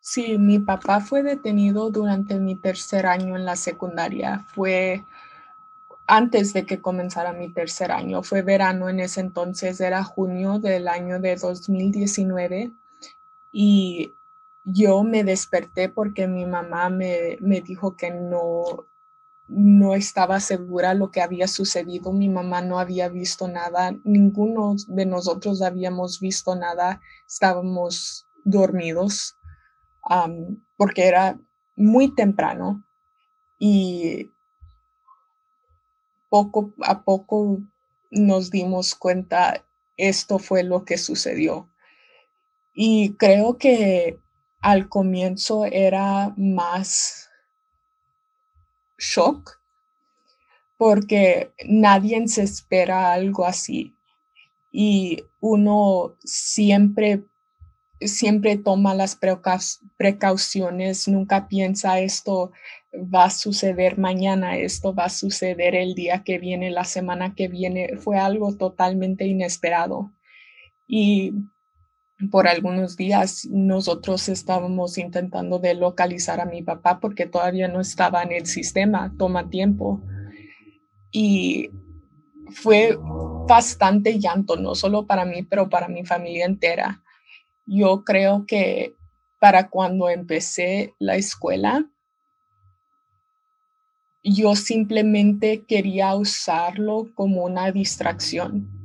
Sí, 0.00 0.38
mi 0.38 0.60
papá 0.60 1.00
fue 1.00 1.22
detenido 1.22 1.90
durante 1.90 2.38
mi 2.38 2.54
tercer 2.54 3.06
año 3.06 3.36
en 3.36 3.44
la 3.44 3.56
secundaria. 3.56 4.46
Fue 4.54 5.04
antes 6.06 6.52
de 6.52 6.64
que 6.64 6.80
comenzara 6.80 7.32
mi 7.32 7.52
tercer 7.52 7.90
año. 7.90 8.22
Fue 8.22 8.42
verano 8.42 8.88
en 8.88 9.00
ese 9.00 9.20
entonces, 9.20 9.80
era 9.80 10.04
junio 10.04 10.58
del 10.60 10.86
año 10.88 11.18
de 11.18 11.34
2019. 11.34 12.70
Y 13.52 14.12
yo 14.64 15.02
me 15.02 15.24
desperté 15.24 15.88
porque 15.88 16.28
mi 16.28 16.46
mamá 16.46 16.88
me, 16.88 17.38
me 17.40 17.60
dijo 17.60 17.96
que 17.96 18.10
no, 18.10 18.86
no 19.48 19.94
estaba 19.94 20.40
segura 20.40 20.94
lo 20.94 21.10
que 21.10 21.20
había 21.20 21.46
sucedido. 21.46 22.12
Mi 22.12 22.28
mamá 22.28 22.62
no 22.62 22.78
había 22.78 23.08
visto 23.08 23.48
nada, 23.48 23.96
ninguno 24.04 24.74
de 24.88 25.06
nosotros 25.06 25.62
habíamos 25.62 26.20
visto 26.20 26.56
nada. 26.56 27.00
Estábamos 27.28 28.26
dormidos 28.44 29.36
porque 30.76 31.06
era 31.06 31.38
muy 31.76 32.14
temprano 32.14 32.84
y 33.58 34.30
poco 36.28 36.72
a 36.82 37.02
poco 37.02 37.58
nos 38.10 38.50
dimos 38.50 38.94
cuenta 38.94 39.64
esto 39.96 40.38
fue 40.38 40.62
lo 40.62 40.84
que 40.84 40.98
sucedió. 40.98 41.68
Y 42.74 43.14
creo 43.14 43.56
que 43.58 44.20
al 44.60 44.88
comienzo 44.88 45.64
era 45.64 46.34
más 46.36 47.25
shock 48.98 49.60
porque 50.76 51.52
nadie 51.64 52.26
se 52.28 52.42
espera 52.42 53.12
algo 53.12 53.46
así 53.46 53.94
y 54.72 55.24
uno 55.40 56.14
siempre 56.24 57.22
siempre 58.00 58.58
toma 58.58 58.94
las 58.94 59.18
precauciones, 59.96 61.08
nunca 61.08 61.48
piensa 61.48 61.98
esto 62.00 62.52
va 62.96 63.24
a 63.24 63.30
suceder 63.30 63.98
mañana, 63.98 64.56
esto 64.56 64.94
va 64.94 65.04
a 65.04 65.10
suceder 65.10 65.74
el 65.74 65.94
día 65.94 66.22
que 66.24 66.38
viene, 66.38 66.70
la 66.70 66.84
semana 66.84 67.34
que 67.34 67.48
viene. 67.48 67.96
Fue 67.98 68.18
algo 68.18 68.56
totalmente 68.56 69.26
inesperado. 69.26 70.12
Y 70.86 71.32
por 72.30 72.48
algunos 72.48 72.96
días 72.96 73.46
nosotros 73.50 74.28
estábamos 74.28 74.96
intentando 74.96 75.58
de 75.58 75.74
localizar 75.74 76.40
a 76.40 76.46
mi 76.46 76.62
papá 76.62 76.98
porque 76.98 77.26
todavía 77.26 77.68
no 77.68 77.80
estaba 77.80 78.22
en 78.22 78.32
el 78.32 78.46
sistema, 78.46 79.12
toma 79.18 79.50
tiempo. 79.50 80.00
Y 81.12 81.70
fue 82.50 82.98
bastante 83.46 84.18
llanto, 84.18 84.56
no 84.56 84.74
solo 84.74 85.06
para 85.06 85.24
mí, 85.24 85.42
pero 85.42 85.68
para 85.68 85.88
mi 85.88 86.04
familia 86.04 86.46
entera. 86.46 87.02
Yo 87.66 88.02
creo 88.04 88.46
que 88.46 88.94
para 89.38 89.68
cuando 89.68 90.08
empecé 90.08 90.94
la 90.98 91.16
escuela, 91.16 91.84
yo 94.24 94.56
simplemente 94.56 95.64
quería 95.66 96.14
usarlo 96.14 97.08
como 97.14 97.44
una 97.44 97.70
distracción 97.70 98.75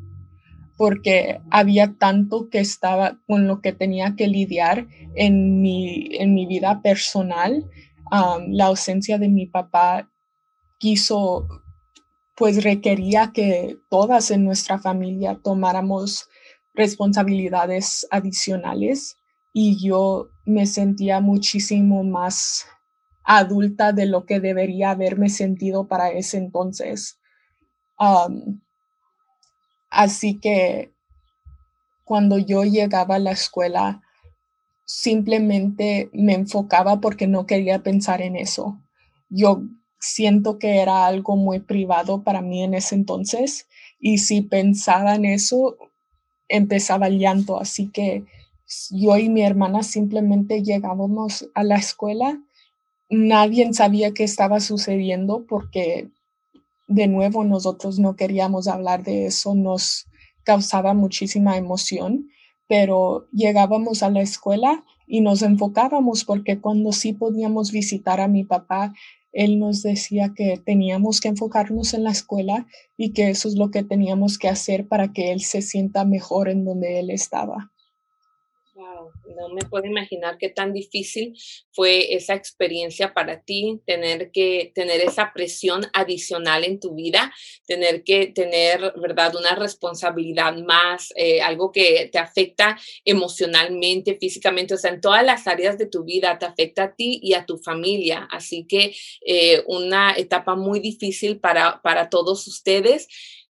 porque 0.81 1.39
había 1.51 1.93
tanto 1.99 2.49
que 2.49 2.57
estaba 2.57 3.19
con 3.27 3.45
lo 3.45 3.61
que 3.61 3.71
tenía 3.71 4.15
que 4.15 4.25
lidiar 4.27 4.87
en 5.13 5.61
mi, 5.61 6.07
en 6.15 6.33
mi 6.33 6.47
vida 6.47 6.81
personal. 6.81 7.69
la 8.09 8.65
ausencia 8.65 9.19
de 9.19 9.29
mi 9.29 9.45
papá 9.45 10.09
quiso, 10.79 11.47
pues 12.35 12.63
requería 12.63 13.31
que 13.31 13.77
todas 13.91 14.31
en 14.31 14.43
nuestra 14.43 14.79
familia 14.79 15.39
tomáramos 15.43 16.27
responsabilidades 16.73 18.07
adicionales 18.09 19.17
y 19.53 19.87
yo 19.87 20.31
me 20.45 20.65
sentía 20.65 21.21
muchísimo 21.21 22.03
más 22.03 22.65
adulta 23.23 23.93
de 23.93 24.07
lo 24.07 24.25
que 24.25 24.39
debería 24.39 24.89
haberme 24.89 25.29
sentido 25.29 25.87
para 25.87 26.09
ese 26.09 26.37
entonces. 26.37 27.19
Así 29.91 30.39
que 30.39 30.91
cuando 32.05 32.37
yo 32.37 32.63
llegaba 32.63 33.15
a 33.15 33.19
la 33.19 33.31
escuela, 33.31 34.01
simplemente 34.85 36.09
me 36.13 36.33
enfocaba 36.33 36.99
porque 37.01 37.27
no 37.27 37.45
quería 37.45 37.83
pensar 37.83 38.21
en 38.21 38.37
eso. 38.37 38.79
Yo 39.29 39.63
siento 39.99 40.57
que 40.59 40.77
era 40.77 41.05
algo 41.05 41.35
muy 41.35 41.59
privado 41.59 42.23
para 42.23 42.41
mí 42.41 42.63
en 42.63 42.73
ese 42.73 42.95
entonces 42.95 43.67
y 43.99 44.17
si 44.17 44.41
pensaba 44.41 45.15
en 45.15 45.25
eso, 45.25 45.77
empezaba 46.47 47.07
el 47.07 47.19
llanto. 47.19 47.59
Así 47.59 47.89
que 47.89 48.25
yo 48.89 49.17
y 49.17 49.29
mi 49.29 49.43
hermana 49.43 49.83
simplemente 49.83 50.63
llegábamos 50.63 51.49
a 51.53 51.63
la 51.63 51.75
escuela. 51.75 52.41
Nadie 53.09 53.71
sabía 53.73 54.13
qué 54.13 54.23
estaba 54.23 54.61
sucediendo 54.61 55.45
porque 55.47 56.09
de 56.91 57.07
nuevo 57.07 57.43
nosotros 57.43 57.99
no 57.99 58.15
queríamos 58.15 58.67
hablar 58.67 59.03
de 59.03 59.25
eso, 59.25 59.55
nos 59.55 60.07
causaba 60.43 60.93
muchísima 60.93 61.57
emoción, 61.57 62.27
pero 62.67 63.27
llegábamos 63.31 64.03
a 64.03 64.09
la 64.09 64.21
escuela 64.21 64.83
y 65.07 65.21
nos 65.21 65.41
enfocábamos 65.41 66.25
porque 66.25 66.59
cuando 66.59 66.91
sí 66.91 67.13
podíamos 67.13 67.71
visitar 67.71 68.19
a 68.19 68.27
mi 68.27 68.43
papá, 68.43 68.93
él 69.31 69.59
nos 69.59 69.81
decía 69.81 70.33
que 70.35 70.57
teníamos 70.57 71.21
que 71.21 71.29
enfocarnos 71.29 71.93
en 71.93 72.03
la 72.03 72.11
escuela 72.11 72.67
y 72.97 73.13
que 73.13 73.29
eso 73.29 73.47
es 73.47 73.55
lo 73.55 73.71
que 73.71 73.83
teníamos 73.83 74.37
que 74.37 74.49
hacer 74.49 74.87
para 74.87 75.13
que 75.13 75.31
él 75.31 75.41
se 75.41 75.61
sienta 75.61 76.03
mejor 76.03 76.49
en 76.49 76.65
donde 76.65 76.99
él 76.99 77.09
estaba 77.09 77.70
no 79.35 79.49
me 79.49 79.61
puedo 79.69 79.85
imaginar 79.85 80.37
qué 80.37 80.49
tan 80.49 80.73
difícil 80.73 81.37
fue 81.71 82.13
esa 82.13 82.33
experiencia 82.33 83.13
para 83.13 83.41
ti, 83.41 83.81
tener 83.85 84.31
que 84.31 84.71
tener 84.75 85.01
esa 85.01 85.31
presión 85.33 85.85
adicional 85.93 86.63
en 86.63 86.79
tu 86.79 86.95
vida, 86.95 87.33
tener 87.65 88.03
que 88.03 88.27
tener, 88.27 88.93
¿verdad?, 88.97 89.35
una 89.35 89.55
responsabilidad 89.55 90.55
más, 90.57 91.13
eh, 91.15 91.41
algo 91.41 91.71
que 91.71 92.09
te 92.11 92.19
afecta 92.19 92.77
emocionalmente, 93.05 94.17
físicamente, 94.19 94.73
o 94.73 94.77
sea, 94.77 94.91
en 94.91 95.01
todas 95.01 95.25
las 95.25 95.47
áreas 95.47 95.77
de 95.77 95.87
tu 95.87 96.03
vida, 96.03 96.37
te 96.39 96.45
afecta 96.45 96.83
a 96.83 96.95
ti 96.95 97.19
y 97.23 97.33
a 97.33 97.45
tu 97.45 97.57
familia. 97.57 98.27
Así 98.31 98.65
que 98.67 98.95
eh, 99.25 99.63
una 99.67 100.13
etapa 100.17 100.55
muy 100.55 100.79
difícil 100.79 101.39
para, 101.39 101.81
para 101.81 102.09
todos 102.09 102.47
ustedes. 102.47 103.07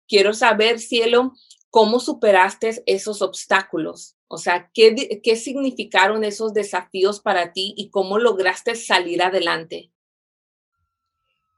Quiero 0.06 0.32
saber, 0.32 0.80
cielo, 0.80 1.32
¿cómo 1.70 2.00
superaste 2.00 2.82
esos 2.86 3.22
obstáculos? 3.22 4.17
O 4.28 4.36
sea, 4.36 4.70
¿qué, 4.74 5.20
¿qué 5.22 5.36
significaron 5.36 6.22
esos 6.22 6.52
desafíos 6.52 7.20
para 7.20 7.52
ti 7.52 7.74
y 7.76 7.90
cómo 7.90 8.18
lograste 8.18 8.74
salir 8.74 9.22
adelante? 9.22 9.90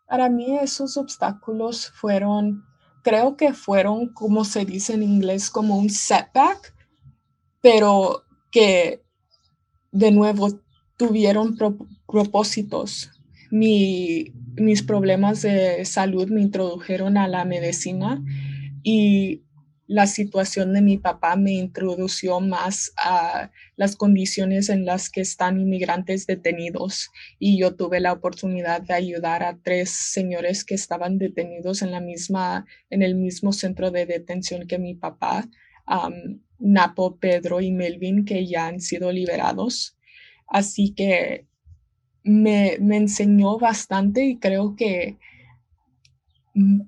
Para 0.07 0.29
mí 0.29 0.57
esos 0.59 0.97
obstáculos 0.97 1.91
fueron, 1.91 2.65
creo 3.03 3.37
que 3.37 3.53
fueron, 3.53 4.13
como 4.13 4.45
se 4.45 4.65
dice 4.65 4.95
en 4.95 5.03
inglés, 5.03 5.51
como 5.51 5.77
un 5.77 5.91
setback, 5.91 6.75
pero 7.61 8.23
que 8.51 9.05
de 9.91 10.13
nuevo 10.13 10.49
tuvieron 10.97 11.57
propósitos. 12.07 13.11
Mi, 13.51 14.33
mis 14.57 14.83
problemas 14.83 15.43
de 15.43 15.85
salud 15.85 16.29
me 16.29 16.43
introdujeron 16.43 17.17
a 17.17 17.27
la 17.27 17.45
medicina 17.45 18.23
y 18.83 19.43
la 19.91 20.07
situación 20.07 20.73
de 20.73 20.83
mi 20.83 20.99
papá 20.99 21.35
me 21.35 21.51
introdució 21.51 22.39
más 22.39 22.93
a 22.97 23.51
las 23.75 23.97
condiciones 23.97 24.69
en 24.69 24.85
las 24.85 25.11
que 25.11 25.21
están 25.21 25.59
inmigrantes 25.59 26.29
detenidos. 26.29 27.11
Y 27.41 27.59
yo 27.59 27.75
tuve 27.75 27.99
la 27.99 28.13
oportunidad 28.13 28.83
de 28.83 28.95
ayudar 28.95 29.43
a 29.43 29.59
tres 29.61 29.91
señores 29.91 30.65
que 30.65 30.77
estaban 30.77 31.19
detenidos 31.19 31.83
en 31.83 31.91
la 31.91 32.01
misma 32.01 32.67
en 32.89 33.03
el 33.03 33.17
mismo 33.17 33.53
centro 33.53 33.91
de 33.91 34.07
detención 34.07 34.69
que 34.69 34.79
mi 34.79 34.95
papá 34.95 35.49
Napo 36.61 37.17
Pedro 37.17 37.61
y 37.61 37.73
Melvin 37.73 38.25
que 38.25 38.47
ya 38.47 38.69
han 38.69 38.79
sido 38.81 39.11
liberados. 39.11 39.99
Así 40.47 40.95
que 40.95 41.49
me, 42.23 42.77
me 42.81 42.97
enseñó 42.97 43.59
bastante 43.59 44.25
y 44.25 44.39
creo 44.39 44.77
que 44.77 45.19
mm, 46.55 46.83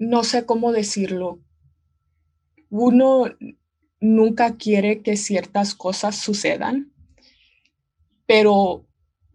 no 0.00 0.24
sé 0.24 0.46
cómo 0.46 0.72
decirlo. 0.72 1.38
Uno 2.70 3.26
nunca 4.00 4.56
quiere 4.56 5.02
que 5.02 5.16
ciertas 5.16 5.74
cosas 5.74 6.16
sucedan, 6.16 6.90
pero 8.26 8.86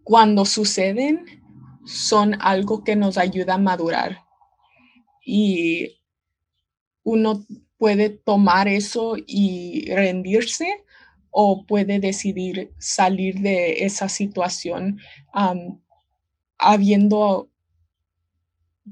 cuando 0.02 0.44
suceden 0.44 1.24
son 1.84 2.36
algo 2.40 2.82
que 2.82 2.96
nos 2.96 3.16
ayuda 3.16 3.54
a 3.54 3.58
madurar 3.58 4.24
y 5.24 6.00
uno 7.04 7.46
puede 7.78 8.10
tomar 8.10 8.66
eso 8.66 9.14
y 9.24 9.88
rendirse 9.92 10.84
o 11.30 11.64
puede 11.64 12.00
decidir 12.00 12.72
salir 12.78 13.38
de 13.40 13.84
esa 13.84 14.08
situación 14.08 14.98
habiendo 16.58 17.50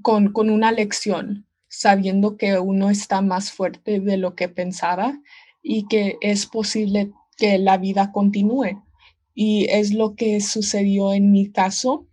con, 0.02 0.32
con, 0.32 0.50
una 0.50 0.70
lección, 0.70 1.46
sabiendo 1.76 2.36
que 2.36 2.58
uno 2.58 2.90
está 2.90 3.20
más 3.20 3.50
fuerte 3.50 4.00
de 4.00 4.16
lo 4.16 4.34
que 4.34 4.48
pensaba 4.48 5.20
y 5.62 5.86
que 5.88 6.16
es 6.20 6.46
posible 6.46 7.10
que 7.36 7.58
la 7.58 7.78
vida 7.78 8.12
continúe. 8.12 8.82
Y 9.34 9.66
es 9.70 9.92
lo 9.92 10.14
que 10.14 10.40
sucedió 10.40 11.12
en 11.12 11.32
mi 11.32 11.50
caso. 11.50 12.06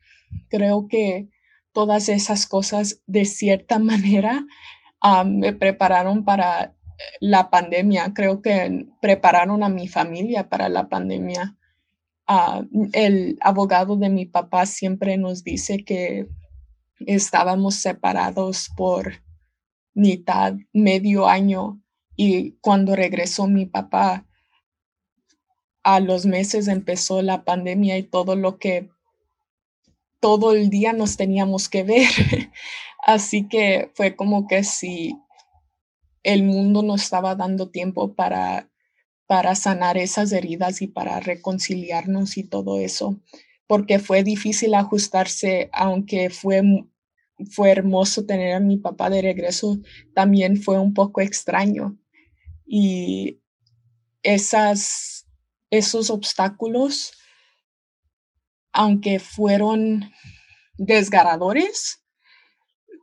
Creo 0.50 0.88
que 0.88 1.30
todas 1.74 2.10
esas 2.10 2.48
cosas 2.48 3.02
de 3.06 3.26
cierta 3.26 3.78
manera 3.92 4.46
me 5.26 5.54
prepararon 5.54 6.26
para 6.26 6.76
la 7.20 7.50
pandemia. 7.50 8.14
Creo 8.16 8.42
que 8.42 8.88
prepararon 9.00 9.64
a 9.64 9.70
mi 9.70 9.88
familia 9.88 10.50
para 10.50 10.70
la 10.70 10.90
pandemia. 10.90 11.56
Ah, 12.26 12.64
el 12.94 13.38
abogado 13.42 13.96
de 13.96 14.10
mi 14.10 14.26
papá 14.26 14.66
siempre 14.66 15.18
nos 15.18 15.44
dice 15.44 15.84
que 15.84 16.28
estábamos 17.00 17.76
separados 17.76 18.70
por 18.76 19.22
mitad, 19.94 20.56
medio 20.74 21.28
año 21.28 21.82
y 22.16 22.52
cuando 22.62 22.96
regresó 22.96 23.48
mi 23.48 23.66
papá, 23.66 24.26
a 25.84 26.00
los 26.00 26.26
meses 26.26 26.68
empezó 26.68 27.22
la 27.22 27.44
pandemia 27.44 27.98
y 27.98 28.04
todo 28.04 28.36
lo 28.36 28.60
que 28.60 28.90
todo 30.20 30.54
el 30.54 30.70
día 30.70 30.94
nos 30.94 31.18
teníamos 31.18 31.68
que 31.68 31.84
ver. 31.84 32.08
Así 33.04 33.48
que 33.48 33.92
fue 33.96 34.16
como 34.16 34.48
que 34.48 34.64
si 34.64 35.18
el 36.24 36.44
mundo 36.44 36.84
no 36.84 36.96
estaba 36.96 37.36
dando 37.36 37.70
tiempo 37.70 38.14
para, 38.14 38.70
para 39.26 39.56
sanar 39.56 39.98
esas 39.98 40.32
heridas 40.32 40.82
y 40.84 40.88
para 40.88 41.20
reconciliarnos 41.20 42.38
y 42.38 42.44
todo 42.44 42.80
eso, 42.80 43.20
porque 43.66 43.98
fue 43.98 44.24
difícil 44.24 44.76
ajustarse, 44.76 45.70
aunque 45.74 46.30
fue, 46.30 46.62
fue 47.46 47.72
hermoso 47.72 48.26
tener 48.26 48.54
a 48.56 48.60
mi 48.60 48.78
papá 48.78 49.10
de 49.10 49.22
regreso, 49.22 49.80
también 50.14 50.58
fue 50.58 50.80
un 50.80 50.94
poco 50.94 51.22
extraño. 51.22 51.98
Y 52.66 53.42
esas, 54.24 55.28
esos 55.70 56.10
obstáculos, 56.10 57.14
aunque 58.72 59.20
fueron 59.20 60.12
desgarradores, 60.78 62.04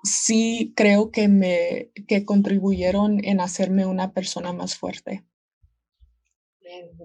sí 0.05 0.72
creo 0.77 1.11
que 1.11 1.29
me 1.29 1.90
que 2.07 2.24
contribuyeron 2.24 3.24
en 3.24 3.40
hacerme 3.40 3.87
una 3.87 4.12
persona 4.12 4.53
más 4.53 4.77
fuerte. 4.77 5.24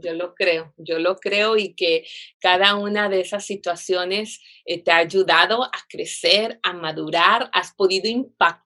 Yo 0.02 0.14
lo 0.14 0.36
creo, 0.36 0.74
yo 0.78 1.00
lo 1.00 1.18
creo 1.18 1.58
y 1.58 1.74
que 1.74 2.06
cada 2.40 2.76
una 2.76 3.10
de 3.10 3.22
esas 3.22 3.46
situaciones 3.46 4.42
eh, 4.66 4.82
te 4.84 4.92
ha 4.92 4.98
ayudado 4.98 5.64
a 5.64 5.72
crecer, 5.88 6.60
a 6.64 6.74
madurar, 6.74 7.50
has 7.54 7.74
podido 7.74 8.10
impactar 8.10 8.63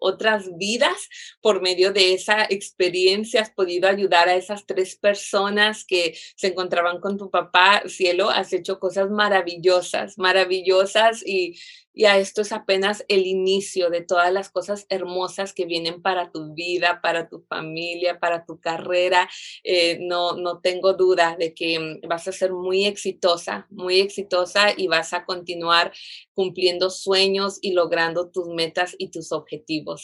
otras 0.00 0.56
vidas 0.56 1.08
por 1.40 1.62
medio 1.62 1.92
de 1.92 2.14
esa 2.14 2.44
experiencia, 2.44 3.40
has 3.40 3.50
podido 3.50 3.88
ayudar 3.88 4.28
a 4.28 4.36
esas 4.36 4.66
tres 4.66 4.96
personas 4.96 5.84
que 5.84 6.16
se 6.36 6.48
encontraban 6.48 7.00
con 7.00 7.16
tu 7.16 7.30
papá, 7.30 7.82
cielo, 7.86 8.30
has 8.30 8.52
hecho 8.52 8.78
cosas 8.78 9.10
maravillosas, 9.10 10.18
maravillosas 10.18 11.26
y 11.26 11.56
y 11.98 12.04
esto 12.04 12.42
es 12.42 12.52
apenas 12.52 13.06
el 13.08 13.26
inicio 13.26 13.88
de 13.88 14.02
todas 14.02 14.30
las 14.30 14.50
cosas 14.50 14.84
hermosas 14.90 15.54
que 15.54 15.64
vienen 15.64 16.02
para 16.02 16.30
tu 16.30 16.52
vida, 16.52 17.00
para 17.02 17.26
tu 17.26 17.40
familia, 17.48 18.20
para 18.20 18.44
tu 18.44 18.60
carrera. 18.60 19.30
Eh, 19.64 19.96
no, 20.02 20.34
no 20.36 20.60
tengo 20.60 20.92
duda 20.92 21.36
de 21.38 21.54
que 21.54 21.98
vas 22.06 22.28
a 22.28 22.32
ser 22.32 22.52
muy 22.52 22.84
exitosa, 22.84 23.66
muy 23.70 24.00
exitosa 24.00 24.74
y 24.76 24.88
vas 24.88 25.14
a 25.14 25.24
continuar 25.24 25.90
cumpliendo 26.34 26.90
sueños 26.90 27.58
y 27.62 27.72
logrando 27.72 28.28
tus 28.30 28.46
metas 28.48 28.94
y 28.98 29.08
tus 29.08 29.32
objetivos. 29.32 29.45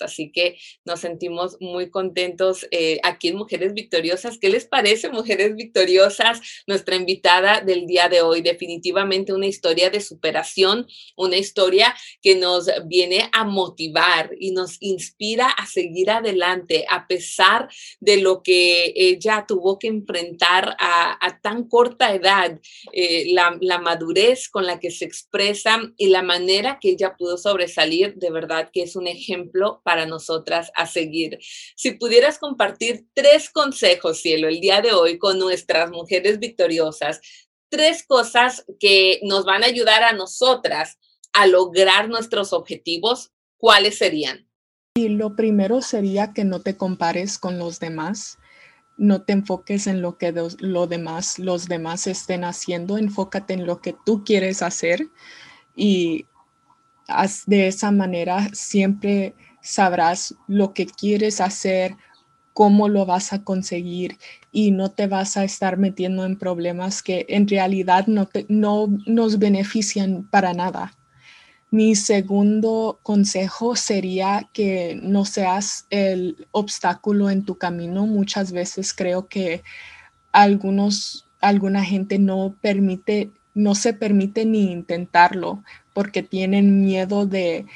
Así 0.02 0.33
que 0.33 0.59
nos 0.85 1.00
sentimos 1.00 1.57
muy 1.61 1.90
contentos 1.90 2.66
eh, 2.70 2.98
aquí 3.02 3.28
en 3.28 3.37
Mujeres 3.37 3.74
Victoriosas. 3.74 4.38
¿Qué 4.38 4.48
les 4.48 4.66
parece, 4.66 5.09
Mujeres 5.11 5.55
Victoriosas? 5.57 6.40
Nuestra 6.66 6.96
invitada 6.96 7.61
del 7.61 7.87
día 7.87 8.09
de 8.09 8.22
hoy, 8.22 8.40
definitivamente 8.40 9.33
una 9.33 9.46
historia 9.46 9.90
de 9.90 10.00
superación, 10.00 10.87
una 11.16 11.37
historia 11.37 11.94
que 12.20 12.35
nos 12.37 12.66
viene 12.87 13.28
a 13.33 13.44
motivar 13.44 14.31
y 14.38 14.52
nos 14.52 14.76
inspira 14.81 15.48
a 15.48 15.66
seguir 15.66 16.11
adelante 16.11 16.85
a 16.88 17.07
pesar 17.07 17.68
de 18.00 18.18
lo 18.18 18.42
que 18.42 18.92
ella 18.94 19.44
tuvo 19.46 19.78
que 19.78 19.88
enfrentar 19.88 20.76
a, 20.78 21.38
tan 21.42 21.68
corta 21.68 22.14
edad, 22.14 22.61
eh, 22.92 23.33
la, 23.33 23.57
la 23.61 23.78
madurez 23.78 24.48
con 24.48 24.66
la 24.66 24.78
que 24.78 24.90
se 24.90 25.05
expresa 25.05 25.81
y 25.96 26.09
la 26.09 26.22
manera 26.22 26.78
que 26.81 26.90
ella 26.90 27.16
pudo 27.16 27.37
sobresalir, 27.37 28.14
de 28.16 28.31
verdad 28.31 28.70
que 28.72 28.83
es 28.83 28.96
un 28.96 29.07
ejemplo 29.07 29.31
para 29.84 30.06
nosotras 30.06 30.70
a 30.74 30.86
seguir. 30.86 31.38
Si 31.76 31.92
pudieras 31.92 32.38
compartir 32.38 33.06
tres 33.14 33.50
consejos, 33.50 34.20
cielo, 34.20 34.48
el 34.48 34.60
día 34.60 34.80
de 34.80 34.92
hoy 34.92 35.18
con 35.18 35.38
nuestras 35.38 35.90
mujeres 35.90 36.38
victoriosas, 36.38 37.20
tres 37.68 38.04
cosas 38.06 38.64
que 38.78 39.20
nos 39.22 39.44
van 39.44 39.62
a 39.62 39.66
ayudar 39.66 40.02
a 40.02 40.12
nosotras 40.12 40.98
a 41.32 41.46
lograr 41.46 42.08
nuestros 42.08 42.52
objetivos, 42.52 43.32
¿cuáles 43.56 43.98
serían? 43.98 44.48
Y 44.94 45.08
lo 45.08 45.36
primero 45.36 45.80
sería 45.80 46.32
que 46.34 46.44
no 46.44 46.60
te 46.60 46.76
compares 46.76 47.38
con 47.38 47.58
los 47.58 47.80
demás 47.80 48.38
no 48.96 49.22
te 49.22 49.32
enfoques 49.32 49.86
en 49.86 50.02
lo 50.02 50.18
que 50.18 50.32
lo 50.60 50.86
demás, 50.86 51.38
los 51.38 51.66
demás 51.66 52.06
estén 52.06 52.44
haciendo, 52.44 52.98
enfócate 52.98 53.54
en 53.54 53.66
lo 53.66 53.80
que 53.80 53.96
tú 54.04 54.22
quieres 54.24 54.62
hacer 54.62 55.08
y 55.74 56.26
de 57.46 57.68
esa 57.68 57.90
manera 57.90 58.48
siempre 58.53 59.35
sabrás 59.61 60.35
lo 60.48 60.75
que 60.75 60.87
quieres 60.87 61.40
hacer, 61.40 61.96
cómo 62.53 62.88
lo 62.88 63.07
vas 63.07 63.33
a 63.33 63.42
conseguir 63.42 64.18
y 64.51 64.70
no 64.70 64.90
te 64.90 65.07
vas 65.07 65.37
a 65.37 65.44
estar 65.44 65.79
metiendo 65.79 66.25
en 66.25 66.37
problemas 66.37 67.03
que 67.03 67.25
en 67.29 67.48
realidad 67.48 68.07
no, 68.07 68.29
no 68.48 68.88
nos 69.07 69.38
benefician 69.38 70.25
para 70.31 70.53
nada. 70.53 70.94
Mi 71.70 71.94
segundo 71.94 73.01
consejo 73.03 73.77
sería 73.77 74.51
que 74.53 75.01
no 75.03 75.25
seas 75.25 75.87
el 75.88 76.46
obstáculo 76.51 77.31
en 77.31 77.44
tu 77.44 77.57
camino. 77.57 78.07
Muchas 78.07 78.53
veces 78.53 78.92
creo 78.92 79.27
que 79.27 79.62
algunos, 80.33 81.27
alguna 81.40 81.83
gente 81.83 82.18
no 82.18 82.55
permite 82.61 83.31
no 83.54 83.74
se 83.74 83.92
permite 83.92 84.44
ni 84.44 84.70
intentarlo 84.70 85.62
porque 85.92 86.22
tienen 86.22 86.80
miedo 86.80 87.26
de, 87.26 87.66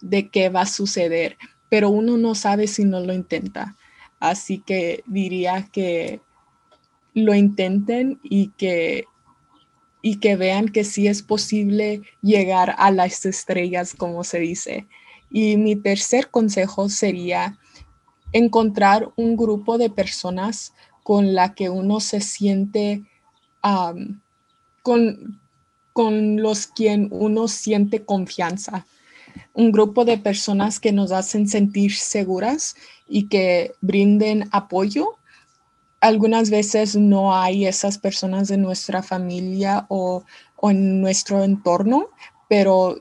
de 0.00 0.28
qué 0.28 0.48
va 0.48 0.62
a 0.62 0.66
suceder, 0.66 1.36
pero 1.68 1.90
uno 1.90 2.16
no 2.16 2.34
sabe 2.34 2.66
si 2.66 2.84
no 2.84 3.00
lo 3.00 3.12
intenta. 3.12 3.76
Así 4.18 4.58
que 4.58 5.02
diría 5.06 5.68
que 5.72 6.20
lo 7.14 7.34
intenten 7.34 8.18
y 8.22 8.48
que, 8.58 9.04
y 10.02 10.16
que 10.16 10.36
vean 10.36 10.68
que 10.68 10.84
sí 10.84 11.06
es 11.06 11.22
posible 11.22 12.02
llegar 12.22 12.74
a 12.78 12.90
las 12.90 13.24
estrellas, 13.26 13.94
como 13.94 14.24
se 14.24 14.38
dice. 14.38 14.86
Y 15.30 15.56
mi 15.56 15.76
tercer 15.76 16.30
consejo 16.30 16.88
sería 16.88 17.58
encontrar 18.32 19.10
un 19.16 19.36
grupo 19.36 19.78
de 19.78 19.90
personas 19.90 20.74
con 21.02 21.34
la 21.34 21.54
que 21.54 21.70
uno 21.70 22.00
se 22.00 22.20
siente 22.20 23.04
con, 24.86 25.40
con 25.92 26.40
los 26.40 26.68
quien 26.68 27.08
uno 27.10 27.48
siente 27.48 28.04
confianza. 28.04 28.86
Un 29.52 29.72
grupo 29.72 30.04
de 30.04 30.16
personas 30.16 30.78
que 30.78 30.92
nos 30.92 31.10
hacen 31.10 31.48
sentir 31.48 31.92
seguras 31.96 32.76
y 33.08 33.26
que 33.26 33.72
brinden 33.80 34.48
apoyo. 34.52 35.16
Algunas 36.00 36.50
veces 36.50 36.94
no 36.94 37.34
hay 37.34 37.66
esas 37.66 37.98
personas 37.98 38.52
en 38.52 38.62
nuestra 38.62 39.02
familia 39.02 39.86
o, 39.88 40.22
o 40.54 40.70
en 40.70 41.00
nuestro 41.00 41.42
entorno, 41.42 42.10
pero 42.48 43.00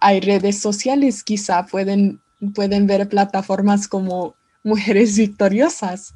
hay 0.00 0.20
redes 0.20 0.60
sociales, 0.60 1.24
quizá 1.24 1.64
pueden, 1.64 2.20
pueden 2.54 2.86
ver 2.86 3.08
plataformas 3.08 3.88
como 3.88 4.34
Mujeres 4.64 5.16
Victoriosas. 5.16 6.12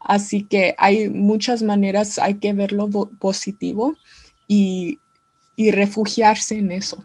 Así 0.00 0.42
que 0.42 0.74
hay 0.76 1.08
muchas 1.08 1.62
maneras, 1.62 2.18
hay 2.18 2.34
que 2.34 2.52
verlo 2.52 2.90
positivo 3.20 3.94
y, 4.48 4.98
refugiarse 5.56 6.58
en 6.58 6.72
eso. 6.72 7.04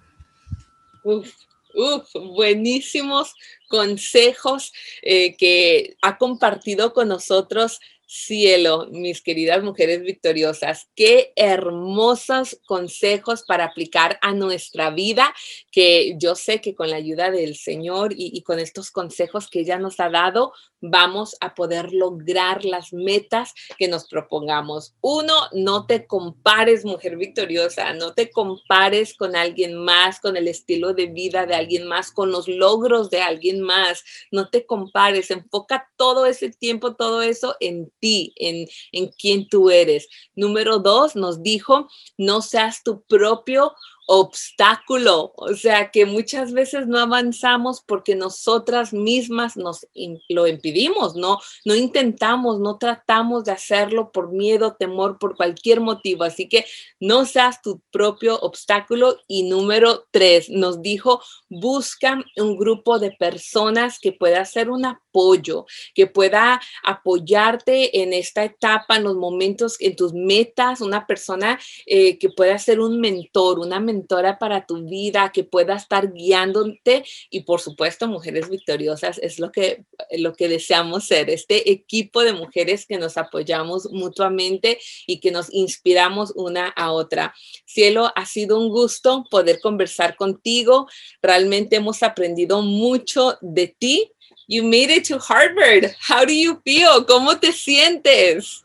Uf, 1.04 1.32
uf, 1.76 2.12
buenísimos 2.36 3.36
consejos 3.68 4.74
eh, 5.02 5.36
que 5.38 5.96
ha 6.02 6.18
compartido 6.18 6.94
con 6.94 7.08
nosotros 7.10 7.80
cielo, 8.10 8.88
mis 8.92 9.22
queridas 9.22 9.64
mujeres 9.64 10.02
victoriosas. 10.02 10.90
Qué 10.96 11.32
hermosos 11.36 12.60
consejos 12.66 13.44
para 13.44 13.66
aplicar 13.66 14.18
a 14.24 14.34
nuestra 14.34 14.90
vida, 14.90 15.34
que 15.72 16.16
yo 16.18 16.34
sé 16.34 16.60
que 16.60 16.74
con 16.74 16.90
la 16.90 16.96
ayuda 16.96 17.30
del 17.30 17.56
Señor 17.56 18.14
y, 18.18 18.42
con 18.42 18.58
estos 18.58 18.90
consejos 18.90 19.48
que 19.48 19.60
ella 19.60 19.78
nos 19.78 20.00
ha 20.00 20.10
dado, 20.10 20.54
vamos 20.82 21.36
a 21.42 21.56
poder 21.56 21.94
lograr 21.94 22.66
las 22.66 22.94
metas 22.94 23.54
que 23.78 23.88
nos 23.88 24.08
propongamos. 24.08 24.94
Uno, 25.02 25.34
no 25.54 25.86
te 25.86 26.08
compares, 26.08 26.86
mujer 26.86 27.18
victoriosa, 27.18 27.94
no 27.94 28.14
te 28.14 28.30
compares 28.30 29.14
con 29.16 29.36
alguien 29.36 29.76
más, 29.76 30.20
con 30.20 30.38
el 30.38 30.48
estilo 30.48 30.94
de 30.94 31.08
vida 31.08 31.46
de 31.46 31.56
alguien 31.56 31.88
más, 31.88 32.12
con 32.12 32.32
los 32.32 32.48
logros 32.48 33.10
de 33.10 33.22
alguien 33.22 33.62
más. 33.62 34.04
No 34.32 34.50
te 34.50 34.66
compares, 34.66 35.32
enfoca 35.32 35.90
todo 35.98 36.26
ese 36.26 36.50
tiempo, 36.50 36.96
todo 36.96 37.22
eso 37.22 37.56
en 37.60 37.92
ti, 38.00 38.34
en, 38.38 38.68
en 38.92 39.08
quién 39.08 39.48
tú 39.48 39.70
eres. 39.70 40.08
Número 40.36 40.80
dos, 40.80 41.16
nos 41.16 41.44
dijo, 41.44 41.88
no 42.18 42.42
seas 42.42 42.84
tu 42.84 43.02
propio 43.04 43.74
obstáculo, 44.12 45.34
o 45.36 45.54
sea 45.54 45.92
que 45.92 46.08
muchas 46.08 46.52
veces 46.52 46.88
no 46.88 46.98
avanzamos 46.98 47.82
porque 47.86 48.16
nosotras 48.16 48.92
mismas 48.92 49.56
nos 49.56 49.88
lo 50.30 50.48
impedimos, 50.48 51.16
no 51.16 51.40
no 51.64 51.76
intentamos, 51.76 52.60
no 52.60 52.80
tratamos 52.80 53.44
de 53.44 53.52
hacerlo 53.52 54.12
por 54.12 54.32
miedo, 54.32 54.76
temor, 54.80 55.20
por 55.20 55.36
cualquier 55.36 55.82
motivo, 55.82 56.24
así 56.24 56.50
que 56.50 56.66
no 57.00 57.26
seas 57.26 57.62
tu 57.62 57.82
propio 57.92 58.40
obstáculo. 58.40 59.18
Y 59.28 59.44
número 59.44 60.08
tres 60.10 60.50
nos 60.50 60.82
dijo 60.82 61.22
busca 61.50 62.24
un 62.38 62.58
grupo 62.58 62.98
de 62.98 63.12
personas 63.12 64.00
que 64.00 64.14
pueda 64.14 64.44
ser 64.46 64.70
un 64.70 64.86
apoyo, 64.86 65.66
que 65.94 66.08
pueda 66.08 66.60
apoyarte 66.84 68.02
en 68.02 68.14
esta 68.14 68.44
etapa, 68.44 68.98
en 68.98 69.04
los 69.04 69.16
momentos, 69.16 69.76
en 69.80 69.96
tus 69.96 70.14
metas, 70.14 70.82
una 70.82 71.06
persona 71.06 71.60
eh, 71.86 72.18
que 72.18 72.30
pueda 72.30 72.58
ser 72.58 72.80
un 72.80 73.00
mentor, 73.00 73.60
una 73.60 73.80
mentora 73.80 73.99
para 74.40 74.66
tu 74.66 74.86
vida, 74.86 75.32
que 75.34 75.44
pueda 75.44 75.76
estar 75.76 76.14
guiándote 76.14 77.04
y 77.30 77.42
por 77.42 77.62
supuesto 77.62 78.08
mujeres 78.08 78.50
victoriosas 78.50 79.20
es 79.20 79.40
lo 79.40 79.52
que, 79.52 79.86
lo 80.18 80.34
que 80.34 80.48
deseamos 80.48 81.06
ser, 81.06 81.30
este 81.30 81.72
equipo 81.72 82.22
de 82.22 82.34
mujeres 82.34 82.86
que 82.86 82.98
nos 82.98 83.18
apoyamos 83.18 83.92
mutuamente 83.92 84.80
y 85.08 85.20
que 85.20 85.32
nos 85.32 85.54
inspiramos 85.54 86.34
una 86.36 86.68
a 86.70 86.92
otra. 86.92 87.34
Cielo, 87.66 88.12
ha 88.16 88.26
sido 88.26 88.60
un 88.60 88.70
gusto 88.70 89.26
poder 89.30 89.60
conversar 89.60 90.16
contigo, 90.16 90.88
realmente 91.22 91.78
hemos 91.78 92.04
aprendido 92.04 92.62
mucho 92.62 93.38
de 93.42 93.68
ti. 93.68 94.12
You 94.48 94.64
made 94.64 94.92
it 94.92 95.08
to 95.10 95.20
Harvard. 95.20 95.94
How 96.08 96.26
do 96.26 96.34
you 96.34 96.60
feel? 96.64 97.06
¿Cómo 97.08 97.38
te 97.38 97.52
sientes? 97.52 98.64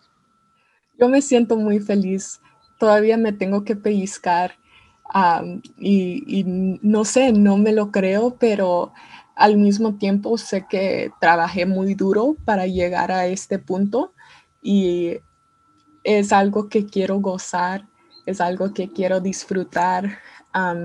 Yo 0.98 1.08
me 1.08 1.20
siento 1.20 1.56
muy 1.56 1.78
feliz. 1.78 2.40
Todavía 2.78 3.16
me 3.16 3.32
tengo 3.32 3.64
que 3.64 3.76
pellizcar 3.76 4.56
y, 5.76 6.44
no 6.82 7.04
sé, 7.04 7.32
no 7.32 7.56
me 7.56 7.72
lo 7.72 7.90
creo, 7.90 8.36
pero 8.36 8.92
al 9.36 9.56
mismo 9.56 9.96
tiempo 9.96 10.38
sé 10.38 10.66
que 10.68 11.10
trabajé 11.20 11.66
muy 11.66 11.94
duro 11.94 12.36
para 12.44 12.66
llegar 12.66 13.10
a 13.12 13.26
este 13.26 13.58
punto 13.58 14.12
y 14.62 15.18
es 16.04 16.32
algo 16.32 16.68
que 16.68 16.86
quiero 16.86 17.20
gozar, 17.20 17.86
es 18.26 18.40
algo 18.40 18.72
que 18.72 18.90
quiero 18.90 19.20
disfrutar. 19.20 20.18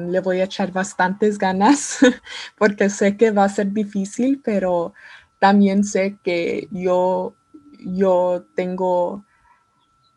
le 0.10 0.20
voy 0.20 0.40
a 0.42 0.46
echar 0.46 0.72
bastantes 0.72 1.38
ganas 1.38 2.00
porque 2.58 2.90
sé 2.90 3.18
que 3.18 3.32
va 3.32 3.46
a 3.46 3.50
ser 3.50 3.72
difícil, 3.72 4.42
pero 4.44 4.94
también 5.40 5.84
sé 5.84 6.18
que 6.24 6.68
yo, 6.72 7.36
yo 7.80 8.46
tengo, 8.56 9.24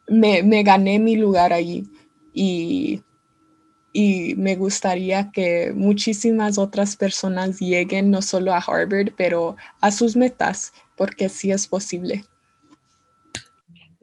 me, 0.08 0.42
me 0.42 0.62
gané 0.62 0.98
mi 0.98 1.16
lugar 1.16 1.52
allí 1.52 1.90
y 2.32 3.02
y 3.92 4.34
me 4.36 4.56
gustaría 4.56 5.30
que 5.30 5.72
muchísimas 5.74 6.58
otras 6.58 6.96
personas 6.96 7.60
lleguen 7.60 8.10
no 8.10 8.22
solo 8.22 8.54
a 8.54 8.58
Harvard, 8.58 9.12
pero 9.16 9.56
a 9.80 9.90
sus 9.90 10.16
metas, 10.16 10.72
porque 10.96 11.28
sí 11.28 11.50
es 11.50 11.66
posible. 11.66 12.24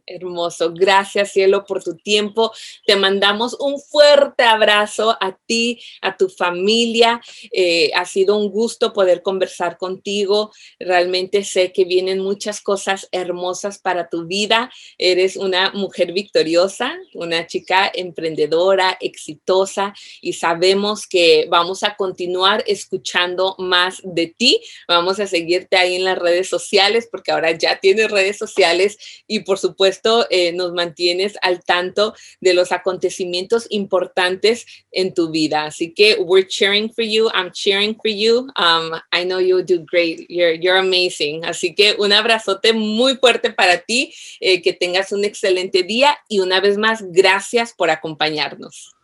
Hermoso. 0.10 0.74
Gracias, 0.74 1.34
cielo, 1.34 1.66
por 1.66 1.84
tu 1.84 1.96
tiempo. 1.96 2.52
Te 2.86 2.96
mandamos 2.96 3.56
un 3.60 3.80
fuerte 3.80 4.44
abrazo 4.44 5.16
a 5.22 5.38
ti, 5.46 5.80
a 6.02 6.18
tu 6.18 6.30
familia. 6.30 7.22
Eh, 7.52 7.92
ha 7.94 8.06
sido 8.06 8.36
un 8.36 8.50
gusto 8.50 8.92
poder 8.92 9.22
conversar 9.22 9.78
contigo. 9.78 10.52
Realmente 10.80 11.44
sé 11.44 11.72
que 11.72 11.86
vienen 11.86 12.20
muchas 12.20 12.60
cosas 12.60 13.08
hermosas 13.12 13.78
para 13.78 14.10
tu 14.10 14.26
vida. 14.26 14.72
Eres 14.98 15.36
una 15.36 15.72
mujer 15.74 16.12
victoriosa, 16.12 16.98
una 17.14 17.46
chica 17.46 17.92
emprendedora, 17.94 18.98
exitosa 19.00 19.94
y 20.22 20.34
sabemos 20.34 21.08
que 21.08 21.46
vamos 21.50 21.84
a 21.84 21.96
continuar 21.96 22.64
escuchando 22.66 23.56
más 23.60 24.02
de 24.04 24.28
ti. 24.28 24.60
Vamos 24.88 25.20
a 25.20 25.28
seguirte 25.28 25.78
ahí 25.78 25.96
en 25.96 26.06
las 26.06 26.18
redes 26.18 26.50
sociales 26.50 27.08
porque 27.12 27.32
ahora 27.32 27.52
ya 27.52 27.80
tienes 27.80 28.10
redes 28.10 28.38
sociales 28.38 28.98
y 29.28 29.42
por 29.42 29.60
supuesto 29.60 29.99
eh, 30.30 30.52
nos 30.54 30.74
mantienes 30.74 31.38
al 31.42 31.64
tanto 31.64 32.14
de 32.42 32.54
los 32.54 32.72
acontecimientos 32.72 33.68
importantes 33.70 34.66
en 34.92 35.14
tu 35.14 35.30
vida. 35.30 35.66
Así 35.66 35.94
que 35.94 36.18
we're 36.20 36.48
cheering 36.48 36.92
for 36.92 37.04
you. 37.04 37.30
I'm 37.34 37.52
cheering 37.52 37.96
for 37.96 38.12
you. 38.12 38.48
Um, 38.56 39.00
I 39.12 39.24
know 39.26 39.40
you 39.40 39.62
do 39.64 39.86
great. 39.86 40.26
You're, 40.30 40.56
you're 40.56 40.80
amazing. 40.80 41.46
Así 41.46 41.74
que 41.76 41.96
un 42.00 42.14
abrazote 42.14 42.74
muy 42.74 43.18
fuerte 43.18 43.52
para 43.52 43.80
ti. 43.80 44.14
Eh, 44.40 44.62
que 44.62 44.74
tengas 44.74 45.12
un 45.12 45.26
excelente 45.26 45.84
día 45.84 46.18
y 46.28 46.40
una 46.40 46.60
vez 46.60 46.78
más, 46.78 47.04
gracias 47.12 47.74
por 47.74 47.90
acompañarnos. 47.90 48.96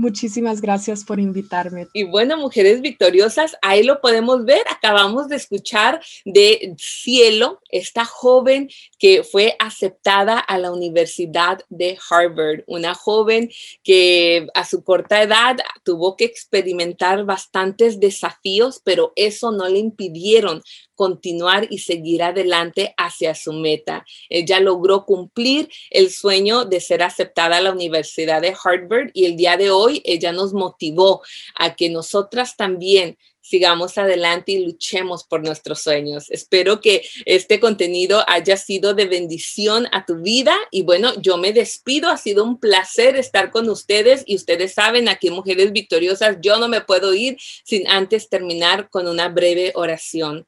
Muchísimas 0.00 0.62
gracias 0.62 1.04
por 1.04 1.20
invitarme. 1.20 1.88
Y 1.92 2.04
bueno, 2.04 2.38
mujeres 2.38 2.80
victoriosas, 2.80 3.58
ahí 3.60 3.82
lo 3.82 4.00
podemos 4.00 4.46
ver. 4.46 4.62
Acabamos 4.70 5.28
de 5.28 5.36
escuchar 5.36 6.00
de 6.24 6.74
Cielo, 6.78 7.60
esta 7.68 8.06
joven 8.06 8.70
que 8.98 9.22
fue 9.24 9.56
aceptada 9.58 10.38
a 10.38 10.56
la 10.56 10.72
Universidad 10.72 11.60
de 11.68 11.98
Harvard, 12.08 12.64
una 12.66 12.94
joven 12.94 13.50
que 13.84 14.46
a 14.54 14.64
su 14.64 14.82
corta 14.84 15.20
edad 15.20 15.58
tuvo 15.84 16.16
que 16.16 16.24
experimentar 16.24 17.26
bastantes 17.26 18.00
desafíos, 18.00 18.80
pero 18.82 19.12
eso 19.16 19.52
no 19.52 19.68
le 19.68 19.80
impidieron 19.80 20.62
continuar 21.00 21.66
y 21.70 21.78
seguir 21.78 22.22
adelante 22.22 22.92
hacia 22.98 23.34
su 23.34 23.54
meta. 23.54 24.04
Ella 24.28 24.60
logró 24.60 25.06
cumplir 25.06 25.70
el 25.88 26.10
sueño 26.10 26.66
de 26.66 26.78
ser 26.78 27.02
aceptada 27.02 27.56
a 27.56 27.62
la 27.62 27.72
Universidad 27.72 28.42
de 28.42 28.54
Harvard 28.62 29.08
y 29.14 29.24
el 29.24 29.34
día 29.34 29.56
de 29.56 29.70
hoy 29.70 30.02
ella 30.04 30.32
nos 30.32 30.52
motivó 30.52 31.22
a 31.54 31.74
que 31.74 31.88
nosotras 31.88 32.54
también 32.54 33.16
sigamos 33.40 33.96
adelante 33.96 34.52
y 34.52 34.66
luchemos 34.66 35.24
por 35.24 35.42
nuestros 35.42 35.80
sueños. 35.80 36.30
Espero 36.30 36.82
que 36.82 37.02
este 37.24 37.58
contenido 37.60 38.22
haya 38.28 38.58
sido 38.58 38.92
de 38.92 39.06
bendición 39.06 39.88
a 39.92 40.04
tu 40.04 40.16
vida 40.16 40.54
y 40.70 40.82
bueno, 40.82 41.18
yo 41.22 41.38
me 41.38 41.54
despido. 41.54 42.10
Ha 42.10 42.18
sido 42.18 42.44
un 42.44 42.60
placer 42.60 43.16
estar 43.16 43.50
con 43.50 43.70
ustedes 43.70 44.22
y 44.26 44.36
ustedes 44.36 44.74
saben, 44.74 45.08
aquí 45.08 45.30
Mujeres 45.30 45.72
Victoriosas, 45.72 46.36
yo 46.42 46.58
no 46.58 46.68
me 46.68 46.82
puedo 46.82 47.14
ir 47.14 47.38
sin 47.64 47.88
antes 47.88 48.28
terminar 48.28 48.90
con 48.90 49.08
una 49.08 49.30
breve 49.30 49.72
oración. 49.74 50.46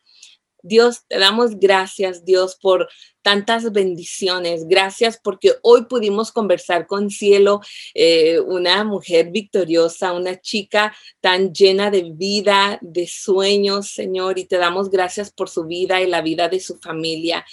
Dios, 0.62 1.02
te 1.08 1.18
damos 1.18 1.58
gracias, 1.58 2.24
Dios, 2.24 2.56
por 2.60 2.88
tantas 3.22 3.70
bendiciones. 3.72 4.66
Gracias 4.66 5.18
porque 5.22 5.54
hoy 5.62 5.86
pudimos 5.86 6.32
conversar 6.32 6.86
con 6.86 7.10
Cielo, 7.10 7.60
eh, 7.94 8.40
una 8.40 8.84
mujer 8.84 9.30
victoriosa, 9.30 10.12
una 10.12 10.40
chica 10.40 10.94
tan 11.20 11.52
llena 11.52 11.90
de 11.90 12.12
vida, 12.14 12.78
de 12.80 13.06
sueños, 13.06 13.90
Señor, 13.90 14.38
y 14.38 14.44
te 14.44 14.56
damos 14.56 14.90
gracias 14.90 15.32
por 15.32 15.48
su 15.48 15.64
vida 15.64 16.00
y 16.00 16.06
la 16.06 16.22
vida 16.22 16.48
de 16.48 16.60
su 16.60 16.78
familia. 16.78 17.44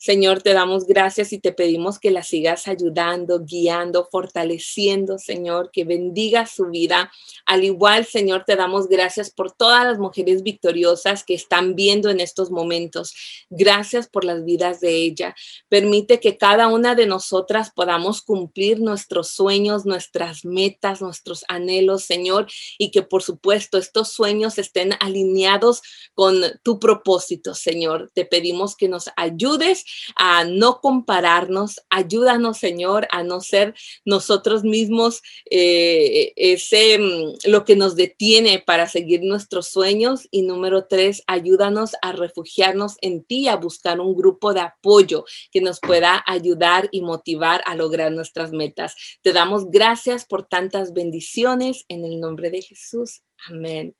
Señor, 0.00 0.42
te 0.42 0.52
damos 0.52 0.86
gracias 0.86 1.32
y 1.32 1.40
te 1.40 1.52
pedimos 1.52 1.98
que 1.98 2.12
la 2.12 2.22
sigas 2.22 2.68
ayudando, 2.68 3.40
guiando, 3.44 4.08
fortaleciendo, 4.08 5.18
Señor, 5.18 5.70
que 5.72 5.82
bendiga 5.82 6.46
su 6.46 6.66
vida. 6.66 7.10
Al 7.46 7.64
igual, 7.64 8.06
Señor, 8.06 8.44
te 8.46 8.54
damos 8.54 8.86
gracias 8.86 9.28
por 9.28 9.50
todas 9.50 9.84
las 9.84 9.98
mujeres 9.98 10.44
victoriosas 10.44 11.24
que 11.24 11.34
están 11.34 11.74
viendo 11.74 12.10
en 12.10 12.20
estos 12.20 12.52
momentos. 12.52 13.12
Gracias 13.50 14.06
por 14.06 14.24
las 14.24 14.44
vidas 14.44 14.78
de 14.78 14.94
ella. 14.94 15.34
Permite 15.68 16.20
que 16.20 16.38
cada 16.38 16.68
una 16.68 16.94
de 16.94 17.06
nosotras 17.06 17.72
podamos 17.74 18.22
cumplir 18.22 18.78
nuestros 18.78 19.30
sueños, 19.30 19.84
nuestras 19.84 20.44
metas, 20.44 21.02
nuestros 21.02 21.44
anhelos, 21.48 22.04
Señor, 22.04 22.46
y 22.78 22.92
que 22.92 23.02
por 23.02 23.24
supuesto 23.24 23.78
estos 23.78 24.10
sueños 24.12 24.58
estén 24.58 24.92
alineados 25.00 25.82
con 26.14 26.40
tu 26.62 26.78
propósito, 26.78 27.56
Señor. 27.56 28.12
Te 28.14 28.24
pedimos 28.24 28.76
que 28.76 28.86
nos 28.86 29.10
ayudes 29.16 29.86
a 30.16 30.44
no 30.44 30.80
compararnos. 30.80 31.80
Ayúdanos, 31.90 32.58
Señor, 32.58 33.08
a 33.10 33.22
no 33.22 33.40
ser 33.40 33.74
nosotros 34.04 34.64
mismos 34.64 35.22
eh, 35.50 36.32
ese, 36.36 36.98
mm, 36.98 37.50
lo 37.50 37.64
que 37.64 37.76
nos 37.76 37.96
detiene 37.96 38.58
para 38.58 38.88
seguir 38.88 39.22
nuestros 39.22 39.68
sueños. 39.68 40.28
Y 40.30 40.42
número 40.42 40.86
tres, 40.86 41.22
ayúdanos 41.26 41.92
a 42.02 42.12
refugiarnos 42.12 42.96
en 43.00 43.24
ti, 43.24 43.48
a 43.48 43.56
buscar 43.56 44.00
un 44.00 44.14
grupo 44.14 44.54
de 44.54 44.60
apoyo 44.60 45.24
que 45.50 45.60
nos 45.60 45.80
pueda 45.80 46.22
ayudar 46.26 46.88
y 46.92 47.02
motivar 47.02 47.62
a 47.66 47.74
lograr 47.74 48.12
nuestras 48.12 48.52
metas. 48.52 48.94
Te 49.22 49.32
damos 49.32 49.70
gracias 49.70 50.24
por 50.24 50.46
tantas 50.46 50.92
bendiciones 50.92 51.84
en 51.88 52.04
el 52.04 52.20
nombre 52.20 52.50
de 52.50 52.62
Jesús. 52.62 53.22
Amén. 53.48 53.94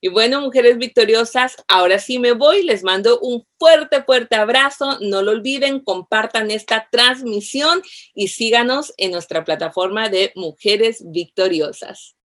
Y 0.00 0.08
bueno, 0.08 0.40
mujeres 0.40 0.78
victoriosas, 0.78 1.56
ahora 1.68 1.98
sí 1.98 2.18
me 2.18 2.32
voy. 2.32 2.62
Les 2.62 2.82
mando 2.82 3.18
un 3.20 3.46
fuerte, 3.58 4.02
fuerte 4.02 4.36
abrazo. 4.36 4.98
No 5.00 5.22
lo 5.22 5.32
olviden, 5.32 5.80
compartan 5.80 6.50
esta 6.50 6.88
transmisión 6.90 7.82
y 8.14 8.28
síganos 8.28 8.92
en 8.96 9.12
nuestra 9.12 9.44
plataforma 9.44 10.08
de 10.08 10.32
Mujeres 10.34 11.02
Victoriosas. 11.06 12.16